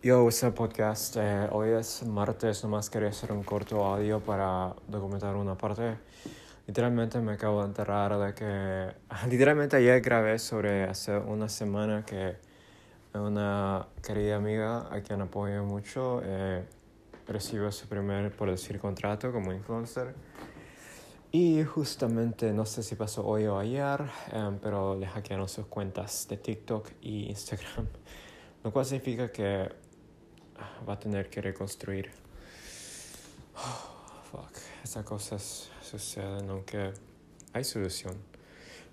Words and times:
Yo, 0.00 0.22
what's 0.22 0.44
up 0.44 0.54
podcast? 0.54 1.16
Eh, 1.16 1.48
hoy 1.50 1.70
es 1.70 2.04
martes, 2.06 2.62
nomás 2.62 2.88
quería 2.88 3.08
hacer 3.08 3.32
un 3.32 3.42
corto 3.42 3.84
audio 3.84 4.20
para 4.20 4.72
documentar 4.86 5.34
una 5.34 5.58
parte. 5.58 5.98
Literalmente 6.68 7.18
me 7.20 7.32
acabo 7.32 7.62
de 7.62 7.66
enterar 7.66 8.16
de 8.16 8.32
que, 8.32 8.94
literalmente 9.28 9.76
ayer 9.76 10.00
grabé 10.00 10.38
sobre 10.38 10.84
hace 10.84 11.18
una 11.18 11.48
semana 11.48 12.04
que 12.06 12.36
una 13.12 13.88
querida 14.00 14.36
amiga 14.36 14.86
a 14.88 15.00
quien 15.00 15.20
apoyo 15.20 15.64
mucho 15.64 16.22
eh, 16.24 16.64
recibió 17.26 17.72
su 17.72 17.88
primer, 17.88 18.30
por 18.30 18.48
decir, 18.52 18.78
contrato 18.78 19.32
como 19.32 19.52
influencer. 19.52 20.14
Y 21.32 21.64
justamente, 21.64 22.52
no 22.52 22.66
sé 22.66 22.84
si 22.84 22.94
pasó 22.94 23.26
hoy 23.26 23.46
o 23.46 23.58
ayer, 23.58 24.00
eh, 24.32 24.58
pero 24.62 24.94
le 24.94 25.08
hackearon 25.08 25.48
sus 25.48 25.66
cuentas 25.66 26.28
de 26.28 26.36
TikTok 26.36 26.88
y 27.00 27.30
Instagram. 27.30 27.88
Lo 28.62 28.72
cual 28.72 28.84
significa 28.84 29.30
que 29.30 29.87
va 30.88 30.94
a 30.94 30.98
tener 30.98 31.28
que 31.30 31.40
reconstruir. 31.40 32.10
Oh, 33.56 34.30
fuck. 34.30 34.52
Esas 34.82 35.04
cosas 35.04 35.70
suceden 35.82 36.48
aunque 36.50 36.92
hay 37.52 37.64
solución. 37.64 38.14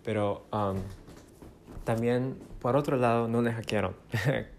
Pero 0.03 0.45
um, 0.51 0.77
también, 1.83 2.37
por 2.61 2.75
otro 2.75 2.97
lado, 2.97 3.27
no 3.27 3.41
le 3.41 3.51
hackearon. 3.53 3.95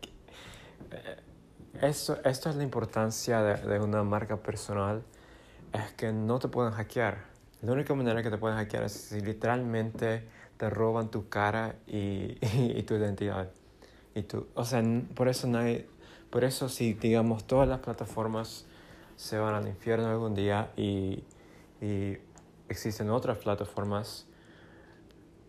esto, 1.81 2.19
esto 2.25 2.51
es 2.51 2.57
la 2.57 2.63
importancia 2.63 3.43
de, 3.43 3.79
una 3.81 4.03
marca 4.03 4.37
personal, 4.37 5.03
es 5.73 5.93
que 5.93 6.13
no 6.13 6.39
te 6.39 6.49
pueden 6.49 6.73
hackear. 6.73 7.19
La 7.63 7.73
única 7.73 7.95
manera 7.95 8.23
que 8.23 8.31
te 8.31 8.39
pueden 8.39 8.57
hackear 8.59 8.85
es 8.85 8.93
si 8.93 9.21
literalmente 9.21 10.29
te 10.57 10.71
roban 10.71 11.11
tu 11.11 11.29
cara 11.29 11.77
y, 11.87 12.35
tu 12.87 12.95
identidad. 12.95 13.51
Y 14.15 14.23
tú, 14.23 14.47
o 14.55 14.65
sea, 14.65 14.83
por 15.15 15.29
eso 15.29 15.47
nadie, 15.47 15.87
por 16.31 16.45
eso 16.45 16.69
si, 16.69 16.95
digamos, 16.95 17.45
todas 17.47 17.69
las 17.69 17.81
plataformas 17.81 18.67
se 19.17 19.39
van 19.39 19.55
al 19.55 19.67
infierno 19.67 20.09
algún 20.09 20.35
día 20.35 20.71
y, 20.77 21.25
y 21.81 22.19
existen 22.69 23.11
otras 23.11 23.39
plataformas, 23.39 24.27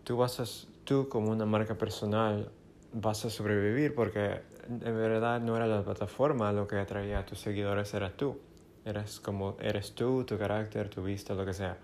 tú, 0.03 0.17
vas 0.17 0.39
a, 0.39 0.45
tú 0.83 1.09
como 1.09 1.31
una 1.31 1.45
marca 1.45 1.75
personal 1.75 2.51
vas 2.93 3.25
a 3.25 3.29
sobrevivir 3.29 3.93
porque 3.93 4.41
en 4.69 4.79
verdad 4.79 5.41
no 5.41 5.55
era 5.55 5.67
la 5.67 5.83
plataforma 5.83 6.51
lo 6.51 6.67
que 6.67 6.77
atraía 6.77 7.19
a 7.19 7.25
tus 7.25 7.39
seguidores, 7.39 7.93
era 7.93 8.11
tú. 8.11 8.39
Eres 8.85 9.19
como 9.19 9.57
eres 9.59 9.93
tú, 9.93 10.23
tu 10.23 10.37
carácter, 10.37 10.89
tu 10.89 11.03
vista, 11.03 11.33
lo 11.33 11.45
que 11.45 11.53
sea. 11.53 11.77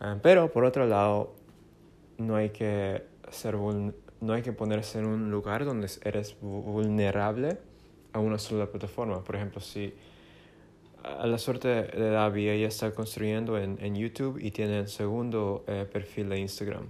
Ah, 0.00 0.16
pero 0.22 0.50
por 0.50 0.64
otro 0.64 0.86
lado, 0.86 1.34
no 2.16 2.36
hay 2.36 2.50
que 2.50 3.06
ser 3.30 3.56
no 3.56 4.32
hay 4.32 4.42
que 4.42 4.52
ponerse 4.52 4.98
en 4.98 5.06
un 5.06 5.30
lugar 5.30 5.64
donde 5.64 5.90
eres 6.04 6.36
vulnerable 6.40 7.58
a 8.12 8.18
una 8.18 8.38
sola 8.38 8.66
plataforma. 8.66 9.22
Por 9.22 9.36
ejemplo, 9.36 9.60
si 9.60 9.94
a 11.02 11.26
la 11.26 11.38
suerte 11.38 11.68
de 11.68 12.10
David, 12.10 12.48
ella 12.48 12.68
está 12.68 12.92
construyendo 12.92 13.58
en, 13.58 13.78
en 13.80 13.96
YouTube 13.96 14.38
y 14.40 14.50
tiene 14.50 14.78
el 14.78 14.88
segundo 14.88 15.64
eh, 15.66 15.86
perfil 15.90 16.28
de 16.28 16.38
Instagram. 16.38 16.86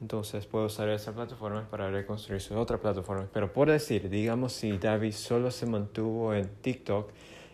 Entonces 0.00 0.46
puedo 0.46 0.66
usar 0.66 0.88
esa 0.88 1.12
plataforma 1.12 1.68
para 1.70 1.88
reconstruir 1.90 2.40
su 2.40 2.56
otra 2.56 2.78
plataforma. 2.78 3.28
Pero 3.32 3.52
por 3.52 3.70
decir, 3.70 4.08
digamos 4.08 4.52
si 4.52 4.76
David 4.78 5.12
solo 5.12 5.50
se 5.50 5.66
mantuvo 5.66 6.34
en 6.34 6.48
TikTok 6.60 7.10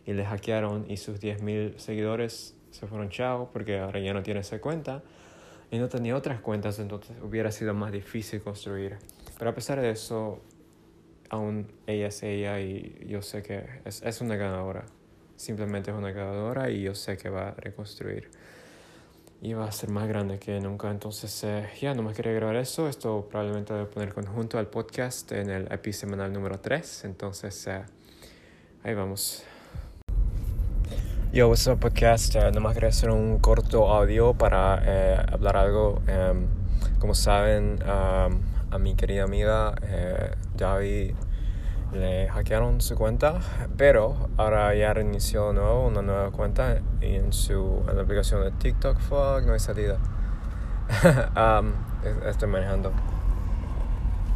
y 0.06 0.14
le 0.14 0.24
hackearon 0.24 0.86
y 0.88 0.96
sus 0.96 1.20
10.000 1.20 1.76
seguidores 1.76 2.56
se 2.70 2.86
fueron 2.86 3.10
chao 3.10 3.50
porque 3.52 3.78
ahora 3.78 4.00
ya 4.00 4.14
no 4.14 4.22
tiene 4.22 4.40
esa 4.40 4.60
cuenta 4.60 5.02
y 5.70 5.78
no 5.78 5.88
tenía 5.88 6.16
otras 6.16 6.40
cuentas, 6.40 6.78
entonces 6.78 7.14
hubiera 7.22 7.52
sido 7.52 7.74
más 7.74 7.92
difícil 7.92 8.40
construir. 8.40 8.96
Pero 9.38 9.50
a 9.50 9.54
pesar 9.54 9.80
de 9.80 9.90
eso, 9.90 10.40
aún 11.30 11.68
ella 11.86 12.08
es 12.08 12.22
ella 12.22 12.60
y 12.60 13.06
yo 13.06 13.22
sé 13.22 13.42
que 13.42 13.64
es, 13.84 14.02
es 14.02 14.20
una 14.20 14.36
ganadora. 14.36 14.84
Simplemente 15.36 15.90
es 15.90 15.96
una 15.96 16.10
ganadora 16.10 16.70
y 16.70 16.82
yo 16.82 16.94
sé 16.94 17.16
que 17.16 17.28
va 17.28 17.50
a 17.50 17.54
reconstruir. 17.54 18.30
Y 19.40 19.52
va 19.52 19.66
a 19.66 19.72
ser 19.72 19.90
más 19.90 20.08
grande 20.08 20.40
que 20.40 20.58
nunca. 20.58 20.90
Entonces, 20.90 21.44
eh, 21.44 21.68
ya 21.80 21.94
no 21.94 22.02
me 22.02 22.12
quería 22.12 22.32
grabar 22.32 22.56
eso. 22.56 22.88
Esto 22.88 23.28
probablemente 23.30 23.72
voy 23.72 23.82
a 23.82 23.86
poner 23.88 24.12
conjunto 24.12 24.58
al 24.58 24.66
podcast 24.66 25.30
en 25.30 25.50
el 25.50 25.72
episemanal 25.72 26.32
número 26.32 26.58
3. 26.58 27.04
Entonces, 27.04 27.68
eh, 27.68 27.84
ahí 28.82 28.94
vamos. 28.94 29.44
Yo, 31.32 31.48
what's 31.48 31.68
up 31.68 31.78
podcast? 31.78 32.34
Uh, 32.34 32.50
nomás 32.52 32.74
quería 32.74 32.88
hacer 32.88 33.10
un 33.10 33.38
corto 33.38 33.88
audio 33.88 34.34
para 34.34 34.82
eh, 34.84 35.24
hablar 35.30 35.56
algo. 35.56 36.02
Um, 36.08 36.48
como 36.98 37.14
saben, 37.14 37.78
um, 37.82 38.40
a 38.72 38.78
mi 38.80 38.96
querida 38.96 39.22
amiga 39.22 39.76
Javi 40.58 41.14
le 41.92 42.28
hackearon 42.28 42.80
su 42.80 42.96
cuenta, 42.96 43.40
pero 43.76 44.28
ahora 44.36 44.74
ya 44.74 44.92
reinició 44.92 45.52
nuevo 45.52 45.86
una 45.86 46.02
nueva 46.02 46.30
cuenta 46.30 46.80
y 47.00 47.14
en 47.14 47.32
su 47.32 47.82
en 47.88 47.96
la 47.96 48.02
aplicación 48.02 48.42
de 48.42 48.50
TikTok, 48.50 48.98
fuck, 48.98 49.44
no 49.46 49.52
hay 49.52 49.60
salida. 49.60 49.98
um, 51.36 51.72
estoy 52.26 52.48
manejando. 52.48 52.92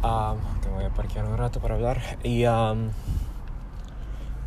Um, 0.03 0.37
te 0.61 0.69
voy 0.69 0.83
a 0.83 0.89
parquear 0.89 1.25
un 1.25 1.37
rato 1.37 1.59
para 1.59 1.75
hablar 1.75 2.01
y 2.23 2.45
um, 2.45 2.89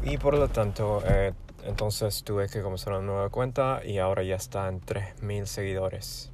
y 0.02 0.18
por 0.18 0.34
lo 0.34 0.48
tanto 0.48 1.02
eh, 1.06 1.32
entonces 1.64 2.22
tuve 2.22 2.48
que 2.48 2.62
comenzar 2.62 2.92
una 2.92 3.02
nueva 3.02 3.28
cuenta 3.30 3.80
y 3.84 3.98
ahora 3.98 4.22
ya 4.22 4.36
está 4.36 4.68
en 4.68 4.80
3.000 4.80 5.46
seguidores. 5.46 6.30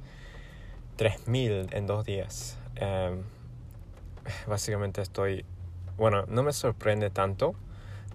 3.000 0.97 1.69
en 1.71 1.87
dos 1.87 2.05
días. 2.05 2.57
Básicamente 4.47 5.01
estoy, 5.01 5.45
bueno, 5.97 6.25
no 6.27 6.43
me 6.43 6.53
sorprende 6.53 7.09
tanto 7.09 7.55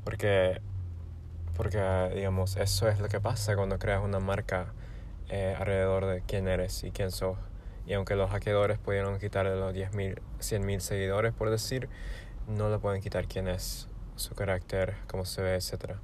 porque, 0.05 0.61
porque 1.57 2.13
digamos, 2.15 2.57
eso 2.57 2.89
es 2.89 3.01
lo 3.01 3.09
que 3.09 3.21
pasa 3.21 3.57
cuando 3.57 3.79
creas 3.79 4.03
una 4.03 4.21
marca 4.21 4.73
eh, 5.29 5.55
alrededor 5.59 6.07
de 6.07 6.23
quién 6.23 6.49
eres 6.49 6.83
y 6.85 6.91
quién 6.91 7.11
sos. 7.11 7.37
Y 7.87 7.95
aunque 7.95 8.17
los 8.17 8.31
hackeadores 8.31 8.79
pudieron 8.79 9.19
quitarle 9.19 9.57
los 9.57 9.75
10.000, 9.75 10.21
100.000 10.41 10.81
seguidores, 10.81 11.33
por 11.33 11.51
decir, 11.51 11.89
no 12.47 12.71
le 12.71 12.79
pueden 12.79 13.01
quitar 13.01 13.27
quién 13.27 13.49
es, 13.49 13.89
su 14.17 14.35
carácter, 14.35 14.97
cómo 15.07 15.25
se 15.25 15.43
ve, 15.43 15.55
etc. 15.55 15.97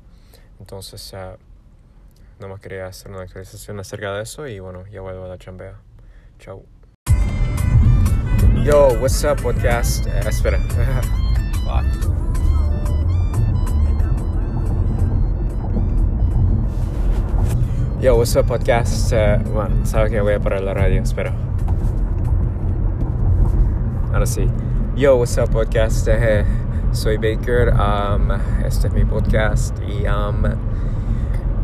Entonces, 0.60 1.12
uh, 1.12 2.48
más 2.48 2.60
quería 2.60 2.86
hacer 2.86 3.10
una 3.10 3.22
actualización 3.22 3.80
acerca 3.80 4.12
de 4.14 4.22
eso 4.22 4.46
y 4.46 4.58
bueno, 4.60 4.86
ya 4.86 5.00
vuelvo 5.00 5.24
a 5.24 5.28
la 5.28 5.38
chambea. 5.38 5.78
Chao. 6.38 6.64
Yo, 8.64 8.88
what's 8.98 9.22
up, 9.24 9.42
podcast? 9.42 10.06
Eh, 10.06 10.22
espera. 10.26 10.58
Yo, 18.00 18.16
what's 18.16 18.34
up, 18.36 18.46
podcast? 18.46 19.12
Uh, 19.12 19.36
bueno, 19.52 19.84
sabe 19.84 20.08
que 20.08 20.18
voy 20.22 20.32
a 20.32 20.40
parar 20.40 20.62
la 20.62 20.72
radio, 20.72 21.02
espera. 21.02 21.34
Ahora 24.14 24.24
sí. 24.24 24.48
Yo, 24.96 25.16
what's 25.16 25.36
up, 25.36 25.50
podcast? 25.50 26.08
Uh, 26.08 26.94
soy 26.94 27.18
Baker. 27.18 27.68
Um, 27.68 28.30
este 28.64 28.88
es 28.88 28.94
mi 28.94 29.04
podcast 29.04 29.78
y 29.82 30.06
um, 30.06 30.42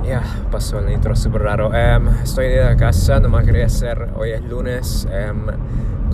ya 0.02 0.04
yeah, 0.04 0.22
pasó 0.50 0.80
el 0.80 0.92
intro 0.92 1.16
súper 1.16 1.44
raro. 1.44 1.68
Um, 1.68 2.08
estoy 2.22 2.48
de 2.48 2.76
casa, 2.76 3.20
nomás 3.20 3.46
quería 3.46 3.64
hacer. 3.64 4.10
Hoy 4.16 4.32
es 4.32 4.42
lunes. 4.42 5.08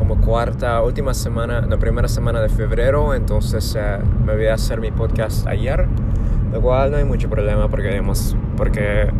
Como 0.07 0.21
cuarta, 0.21 0.81
última 0.83 1.15
semana, 1.15 1.63
la 1.63 1.79
primera 1.79 2.07
semana 2.07 2.41
de 2.41 2.49
febrero, 2.49 3.13
entonces 3.13 3.77
eh, 3.77 3.99
me 4.25 4.37
voy 4.37 4.47
a 4.47 4.55
hacer 4.55 4.81
mi 4.81 4.93
podcast 4.93 5.49
ayer, 5.49 5.89
lo 6.53 6.61
cual 6.61 6.93
no 6.93 6.99
hay 6.99 7.05
mucho 7.05 7.29
problema 7.29 7.67
porque, 7.67 7.89
digamos, 7.89 8.37
porque, 8.57 9.11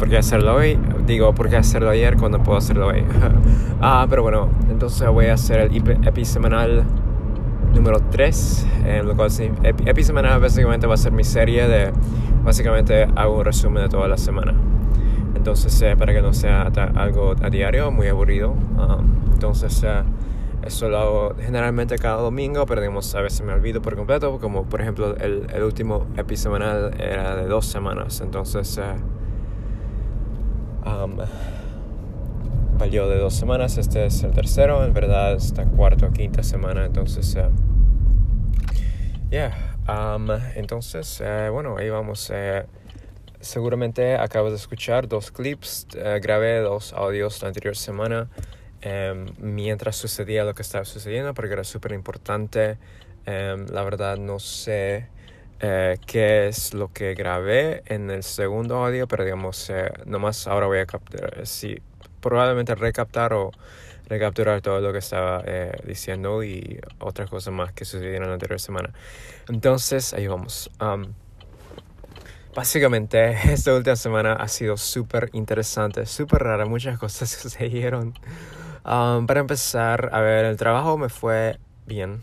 porque 0.00 0.16
hacerlo 0.16 0.56
hoy, 0.56 0.76
digo, 1.06 1.36
porque 1.36 1.56
hacerlo 1.56 1.90
ayer 1.90 2.16
cuando 2.16 2.42
puedo 2.42 2.58
hacerlo 2.58 2.88
hoy. 2.88 3.04
ah, 3.80 4.04
pero 4.10 4.24
bueno, 4.24 4.48
entonces 4.68 5.08
voy 5.08 5.26
a 5.26 5.34
hacer 5.34 5.60
el 5.60 5.98
episemanal 6.04 6.82
número 7.72 8.00
3, 8.10 8.66
en 8.86 9.06
lo 9.06 9.14
cual 9.14 9.30
sí, 9.30 9.52
episemanal 9.62 10.40
básicamente 10.40 10.88
va 10.88 10.94
a 10.94 10.96
ser 10.96 11.12
mi 11.12 11.22
serie 11.22 11.68
de, 11.68 11.92
básicamente 12.42 13.06
hago 13.14 13.38
un 13.38 13.44
resumen 13.44 13.84
de 13.84 13.88
toda 13.88 14.08
la 14.08 14.16
semana. 14.16 14.52
Entonces, 15.36 15.80
eh, 15.82 15.94
para 15.96 16.12
que 16.12 16.22
no 16.22 16.32
sea 16.32 16.62
algo 16.96 17.36
a 17.40 17.50
diario, 17.50 17.92
muy 17.92 18.08
aburrido. 18.08 18.50
Um, 18.50 19.23
entonces, 19.44 19.82
uh, 19.82 20.66
eso 20.66 20.88
lo 20.88 20.96
hago 20.98 21.34
generalmente 21.38 21.98
cada 21.98 22.16
domingo, 22.16 22.64
pero 22.64 22.80
digamos, 22.80 23.14
a 23.14 23.20
veces 23.20 23.42
me 23.42 23.52
olvido 23.52 23.82
por 23.82 23.94
completo, 23.94 24.38
como 24.38 24.64
por 24.64 24.80
ejemplo 24.80 25.14
el, 25.18 25.46
el 25.52 25.62
último 25.62 26.06
episodio 26.16 26.88
era 26.92 27.36
de 27.36 27.46
dos 27.46 27.66
semanas, 27.66 28.22
entonces 28.22 28.78
uh, 28.78 28.94
um, 30.88 31.18
valió 32.78 33.06
de 33.06 33.18
dos 33.18 33.34
semanas, 33.34 33.76
este 33.76 34.06
es 34.06 34.22
el 34.22 34.30
tercero, 34.30 34.82
en 34.82 34.94
verdad 34.94 35.34
esta 35.34 35.66
cuarta 35.66 36.06
o 36.06 36.10
quinta 36.10 36.42
semana, 36.42 36.86
entonces, 36.86 37.36
uh, 37.36 37.50
yeah, 39.30 39.76
um, 39.86 40.30
entonces, 40.56 41.20
uh, 41.20 41.52
bueno, 41.52 41.76
ahí 41.76 41.90
vamos. 41.90 42.30
Uh, 42.30 42.66
seguramente 43.40 44.16
acabas 44.16 44.52
de 44.52 44.56
escuchar 44.56 45.06
dos 45.06 45.30
clips, 45.30 45.86
uh, 45.96 46.18
grabé 46.22 46.60
dos 46.60 46.94
audios 46.94 47.42
la 47.42 47.48
anterior 47.48 47.76
semana. 47.76 48.30
Em, 48.86 49.24
mientras 49.38 49.96
sucedía 49.96 50.44
lo 50.44 50.54
que 50.54 50.60
estaba 50.60 50.84
sucediendo 50.84 51.32
porque 51.32 51.54
era 51.54 51.64
súper 51.64 51.92
importante. 51.92 52.76
Em, 53.24 53.64
la 53.68 53.82
verdad 53.82 54.18
no 54.18 54.38
sé 54.38 55.08
eh, 55.60 55.96
qué 56.06 56.48
es 56.48 56.74
lo 56.74 56.92
que 56.92 57.14
grabé 57.14 57.82
en 57.86 58.10
el 58.10 58.22
segundo 58.22 58.84
audio, 58.84 59.08
pero 59.08 59.24
digamos, 59.24 59.70
eh, 59.70 59.90
nomás 60.04 60.46
ahora 60.46 60.66
voy 60.66 60.80
a 60.80 60.86
capturar, 60.86 61.46
sí, 61.46 61.78
probablemente 62.20 62.74
recaptar 62.74 63.32
o 63.32 63.52
recapturar 64.06 64.60
todo 64.60 64.82
lo 64.82 64.92
que 64.92 64.98
estaba 64.98 65.42
eh, 65.46 65.72
diciendo 65.86 66.44
y 66.44 66.78
otras 66.98 67.30
cosas 67.30 67.54
más 67.54 67.72
que 67.72 67.86
sucedieron 67.86 68.28
la 68.28 68.34
anterior 68.34 68.60
semana. 68.60 68.92
Entonces, 69.48 70.12
ahí 70.12 70.26
vamos. 70.26 70.70
básicamente, 72.54 73.30
esta 73.50 73.74
última 73.74 73.96
semana 73.96 74.34
ha 74.34 74.48
sido 74.48 74.76
súper 74.76 75.30
interesante, 75.32 76.04
súper 76.04 76.42
rara, 76.42 76.66
muchas 76.66 76.98
cosas 76.98 77.30
sucedieron. 77.42 78.12
Para 78.84 79.40
empezar, 79.40 80.10
a 80.12 80.20
ver, 80.20 80.44
el 80.44 80.56
trabajo 80.56 80.96
me 80.96 81.08
fue 81.08 81.58
bien 81.86 82.22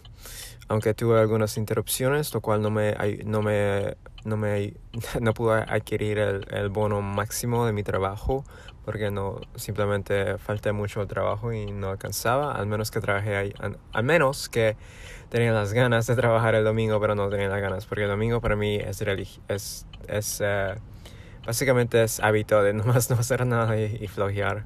aunque 0.71 0.93
tuve 0.93 1.19
algunas 1.19 1.57
interrupciones, 1.57 2.33
lo 2.33 2.39
cual 2.39 2.61
no 2.61 2.69
me, 2.69 2.95
no 3.25 3.41
me, 3.41 3.97
no 4.23 4.37
me, 4.37 4.73
no 5.19 5.33
pude 5.33 5.65
adquirir 5.67 6.17
el, 6.17 6.47
el, 6.49 6.69
bono 6.69 7.01
máximo 7.01 7.65
de 7.65 7.73
mi 7.73 7.83
trabajo 7.83 8.45
porque 8.85 9.11
no, 9.11 9.41
simplemente 9.55 10.37
falté 10.37 10.71
mucho 10.71 11.01
al 11.01 11.07
trabajo 11.07 11.51
y 11.51 11.65
no 11.65 11.89
alcanzaba, 11.89 12.53
al 12.53 12.67
menos 12.67 12.89
que 12.89 12.99
trabajé 12.99 13.35
ahí, 13.35 13.53
al, 13.91 14.03
menos 14.03 14.49
que 14.49 14.75
tenía 15.29 15.51
las 15.51 15.73
ganas 15.73 16.07
de 16.07 16.15
trabajar 16.15 16.55
el 16.55 16.63
domingo, 16.63 16.99
pero 16.99 17.15
no 17.15 17.29
tenía 17.29 17.49
las 17.49 17.61
ganas, 17.61 17.85
porque 17.85 18.03
el 18.03 18.09
domingo 18.09 18.41
para 18.41 18.55
mí 18.55 18.75
es, 18.77 19.01
es, 19.49 19.85
es 20.07 20.41
uh, 20.41 20.79
básicamente 21.45 22.01
es 22.01 22.19
hábito 22.21 22.63
de 22.63 22.73
nomás 22.73 23.09
no 23.09 23.17
hacer 23.17 23.45
nada 23.45 23.77
y, 23.77 23.97
y 24.01 24.07
flojear, 24.07 24.65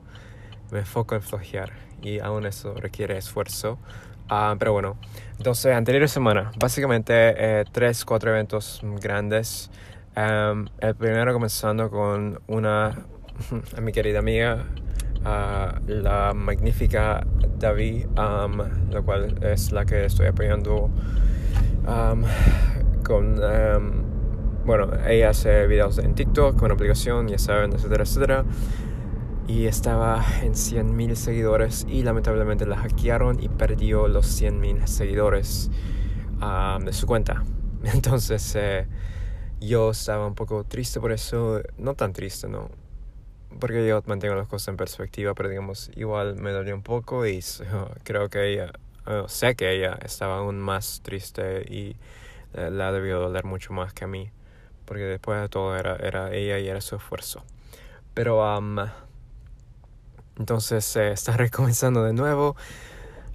me 0.72 0.80
enfoco 0.80 1.16
en 1.16 1.22
flojear 1.22 1.72
y 2.02 2.20
aún 2.20 2.46
eso 2.46 2.74
requiere 2.76 3.18
esfuerzo, 3.18 3.80
Ah, 4.28 4.56
pero 4.58 4.74
bueno, 4.74 4.98
entonces, 5.38 5.76
anterior 5.76 6.10
semana, 6.10 6.52
básicamente 6.58 7.14
eh, 7.14 7.64
tres, 7.72 8.04
cuatro 8.06 8.32
eventos 8.32 8.82
grandes. 9.00 9.70
el 10.16 10.96
primero 10.96 11.32
comenzando 11.32 11.92
con 11.92 12.40
una, 12.48 13.06
mi 13.82 13.92
querida 13.92 14.20
amiga, 14.20 14.66
uh, 15.22 15.80
la 15.88 16.34
magnífica 16.34 17.24
David, 17.60 18.08
la 18.16 19.02
cual 19.04 19.44
es 19.44 19.72
la 19.72 19.86
que 19.86 20.06
estoy 20.06 20.26
apoyando 20.26 20.90
con, 23.04 23.36
bueno, 24.66 24.90
ella 25.08 25.30
hace 25.30 25.68
videos 25.68 26.00
en 26.00 26.16
TikTok, 26.16 26.58
con 26.58 26.72
aplicación, 26.72 27.28
ya 27.28 27.38
saben, 27.38 27.74
etcétera, 27.74 28.04
etcétera 28.06 28.46
y 29.48 29.68
estaba 29.68 30.26
en 30.42 30.54
100.000 30.54 31.16
seguidores 31.16 31.86
y 31.88 32.04
lamentablemente 32.04 32.66
la 32.66 32.78
hackearon 32.78 33.42
y 33.42 33.50
perdió 33.50 34.08
los 34.08 34.42
100.000 34.42 34.88
seguidores 34.88 35.70
de 36.84 36.94
su 36.94 37.06
cuenta. 37.08 37.44
Entonces 37.84 38.56
eh, 38.56 38.88
yo 39.60 39.92
estaba 39.92 40.26
un 40.26 40.36
poco 40.36 40.64
triste 40.64 41.00
por 41.00 41.12
eso, 41.12 41.62
no 41.78 41.94
tan 41.94 42.14
triste, 42.14 42.48
¿no? 42.48 42.70
Porque 43.60 43.88
yo 43.88 44.02
mantengo 44.06 44.36
las 44.36 44.48
cosas 44.48 44.70
en 44.70 44.78
perspectiva, 44.78 45.34
pero 45.34 45.50
digamos, 45.50 45.92
igual 45.96 46.36
me 46.36 46.52
dolió 46.52 46.76
un 46.76 46.84
poco 46.84 47.26
y 47.26 47.44
creo 48.04 48.30
que 48.30 48.52
ella, 48.52 48.74
sé 49.28 49.56
que 49.56 49.72
ella 49.76 49.98
estaba 50.04 50.40
aún 50.40 50.60
más 50.60 51.02
triste 51.04 51.66
y 51.70 51.96
eh, 52.54 52.70
la 52.72 52.92
debió 52.92 53.20
doler 53.20 53.46
mucho 53.46 53.74
más 53.74 53.94
que 53.94 54.06
a 54.06 54.08
mí, 54.08 54.32
porque 54.86 55.04
después 55.04 55.40
de 55.40 55.50
todo 55.50 55.78
era, 55.78 55.96
era 55.98 56.34
ella 56.34 56.58
y 56.58 56.68
era 56.68 56.82
su 56.82 56.96
esfuerzo. 56.96 57.44
Pero 58.14 58.46
entonces 60.38 60.86
se 60.86 61.12
está 61.12 61.38
recomenzando 61.38 62.04
de 62.04 62.14
nuevo 62.14 62.56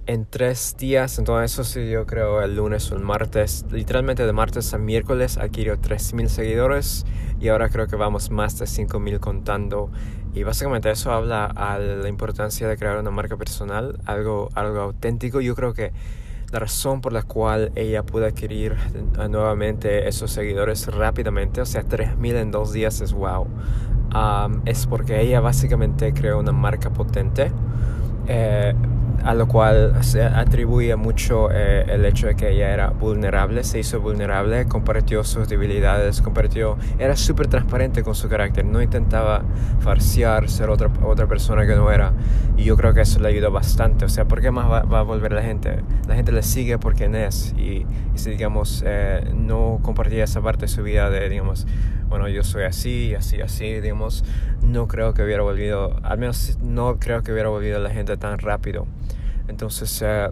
en 0.07 0.27
tres 0.27 0.77
días. 0.79 1.19
Entonces 1.19 1.53
eso 1.53 1.65
sí, 1.65 1.89
yo 1.89 2.07
creo 2.07 2.43
el 2.43 2.57
lunes 2.57 2.91
o 2.91 2.97
el 2.97 3.03
martes. 3.03 3.65
Literalmente 3.71 4.27
de 4.27 4.33
martes 4.33 4.73
a 4.75 4.79
miércoles 4.79 5.39
adquirió 5.39 5.79
3.000 5.79 6.29
seguidores 6.29 7.07
y 7.41 7.49
ahora 7.49 7.69
creo 7.69 7.87
que 7.87 7.97
vamos 7.97 8.31
más 8.31 8.59
de 8.59 8.67
5.000 8.67 9.21
contando. 9.21 9.91
Y 10.33 10.43
básicamente 10.43 10.91
eso 10.91 11.13
habla 11.13 11.47
a 11.47 11.79
la 11.79 12.09
importancia 12.09 12.69
de 12.69 12.77
crear 12.77 12.99
una 12.99 13.11
marca 13.11 13.37
personal, 13.37 13.99
algo, 14.05 14.49
algo 14.55 14.81
auténtico. 14.81 15.41
Yo 15.41 15.55
creo 15.55 15.75
que 15.75 15.93
la 16.53 16.59
razón 16.59 17.01
por 17.01 17.13
la 17.13 17.23
cual 17.23 17.73
ella 17.75 18.03
pudo 18.03 18.27
adquirir 18.27 18.77
nuevamente 19.29 20.09
esos 20.09 20.31
seguidores 20.31 20.87
rápidamente, 20.87 21.61
o 21.61 21.67
sea, 21.67 21.83
3.000 21.85 22.37
en 22.37 22.51
dos 22.51 22.73
días 22.73 23.01
es 23.01 23.13
wow 23.13 23.47
es 24.65 24.87
porque 24.87 25.21
ella 25.21 25.41
básicamente 25.41 26.13
creó 26.13 26.41
una 26.41 26.53
marca 26.53 26.91
potente. 26.91 27.53
Eh, 28.27 28.75
a 29.25 29.35
lo 29.35 29.47
cual 29.49 30.03
se 30.03 30.23
atribuye 30.23 30.97
mucho 30.97 31.51
eh, 31.51 31.85
el 31.89 32.05
hecho 32.05 32.27
de 32.27 32.37
que 32.37 32.51
ella 32.51 32.73
era 32.73 32.91
vulnerable, 32.91 33.65
se 33.65 33.79
hizo 33.79 34.01
vulnerable, 34.01 34.67
compartió 34.67 35.25
sus 35.25 35.49
debilidades, 35.49 36.23
compartió, 36.23 36.77
era 36.99 37.17
súper 37.17 37.47
transparente 37.49 38.03
con 38.03 38.15
su 38.15 38.29
carácter, 38.29 38.65
no 38.65 38.81
intentaba 38.81 39.43
farsear, 39.81 40.49
ser 40.49 40.71
otra, 40.71 40.91
otra 41.05 41.27
persona 41.27 41.67
que 41.67 41.75
no 41.75 41.91
era. 41.91 42.13
Y 42.57 42.65
yo 42.65 42.77
creo 42.77 42.95
que 42.95 43.03
eso 43.03 43.21
le 43.21 43.29
ayudó 43.29 43.51
bastante. 43.51 44.05
O 44.05 44.09
sea, 44.09 44.27
¿por 44.27 44.41
qué 44.41 44.51
más 44.51 44.71
va, 44.71 44.99
a 44.99 45.03
volver 45.03 45.33
la 45.33 45.43
gente? 45.43 45.81
La 46.09 46.15
gente 46.15 46.33
le 46.33 46.43
sigue 46.43 46.79
por 46.79 46.95
quien 46.95 47.15
es. 47.15 47.55
Y, 47.59 47.87
si, 48.15 48.31
digamos, 48.31 48.83
eh, 48.87 49.31
no 49.35 49.81
compartía 49.83 50.25
esa 50.25 50.43
parte 50.43 50.63
de 50.63 50.69
su 50.69 50.83
vida 50.83 51.11
de, 51.11 51.29
digamos, 51.29 51.67
bueno, 52.09 52.29
yo 52.29 52.43
soy 52.43 52.65
así, 52.65 53.15
así, 53.15 53.41
así, 53.41 53.81
digamos, 53.81 54.25
no 54.63 54.89
creo 54.89 55.15
que 55.15 55.23
hubiera 55.23 55.43
volvido, 55.43 55.97
al 56.03 56.19
menos 56.19 56.59
no 56.61 56.99
creo 56.99 57.23
que 57.23 57.33
hubiera 57.33 57.49
volvido 57.49 57.79
la 57.79 57.91
gente 57.91 58.17
tan 58.17 58.39
rápido. 58.39 58.87
Entonces, 59.51 60.01
eh, 60.03 60.31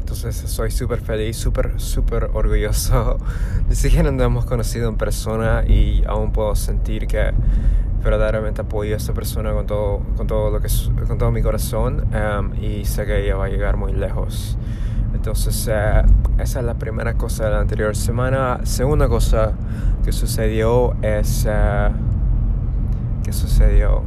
entonces 0.00 0.36
soy 0.36 0.70
súper 0.70 1.00
feliz, 1.00 1.36
súper, 1.36 1.80
súper 1.80 2.24
orgulloso. 2.34 3.16
Ni 3.68 3.76
siquiera 3.76 4.10
nos 4.10 4.26
hemos 4.26 4.44
conocido 4.44 4.88
en 4.88 4.96
persona 4.96 5.64
y 5.66 6.02
aún 6.06 6.32
puedo 6.32 6.54
sentir 6.56 7.06
que 7.06 7.32
verdaderamente 8.02 8.60
apoyo 8.60 8.94
a 8.94 8.96
esta 8.96 9.14
persona 9.14 9.52
con 9.52 9.66
todo, 9.66 10.00
con 10.16 10.26
todo, 10.26 10.50
lo 10.50 10.60
que, 10.60 10.68
con 11.06 11.16
todo 11.16 11.30
mi 11.30 11.42
corazón 11.42 12.06
em, 12.12 12.52
y 12.62 12.84
sé 12.84 13.06
que 13.06 13.24
ella 13.24 13.36
va 13.36 13.46
a 13.46 13.48
llegar 13.48 13.76
muy 13.76 13.92
lejos. 13.92 14.58
Entonces, 15.14 15.68
eh, 15.70 16.02
esa 16.38 16.58
es 16.58 16.64
la 16.64 16.74
primera 16.74 17.14
cosa 17.14 17.44
de 17.44 17.50
la 17.50 17.60
anterior 17.60 17.96
semana. 17.96 18.60
Segunda 18.64 19.08
cosa 19.08 19.52
que 20.04 20.12
sucedió 20.12 20.94
es... 21.02 21.46
Uh, 21.46 21.92
¿Qué 23.24 23.32
sucedió? 23.32 24.04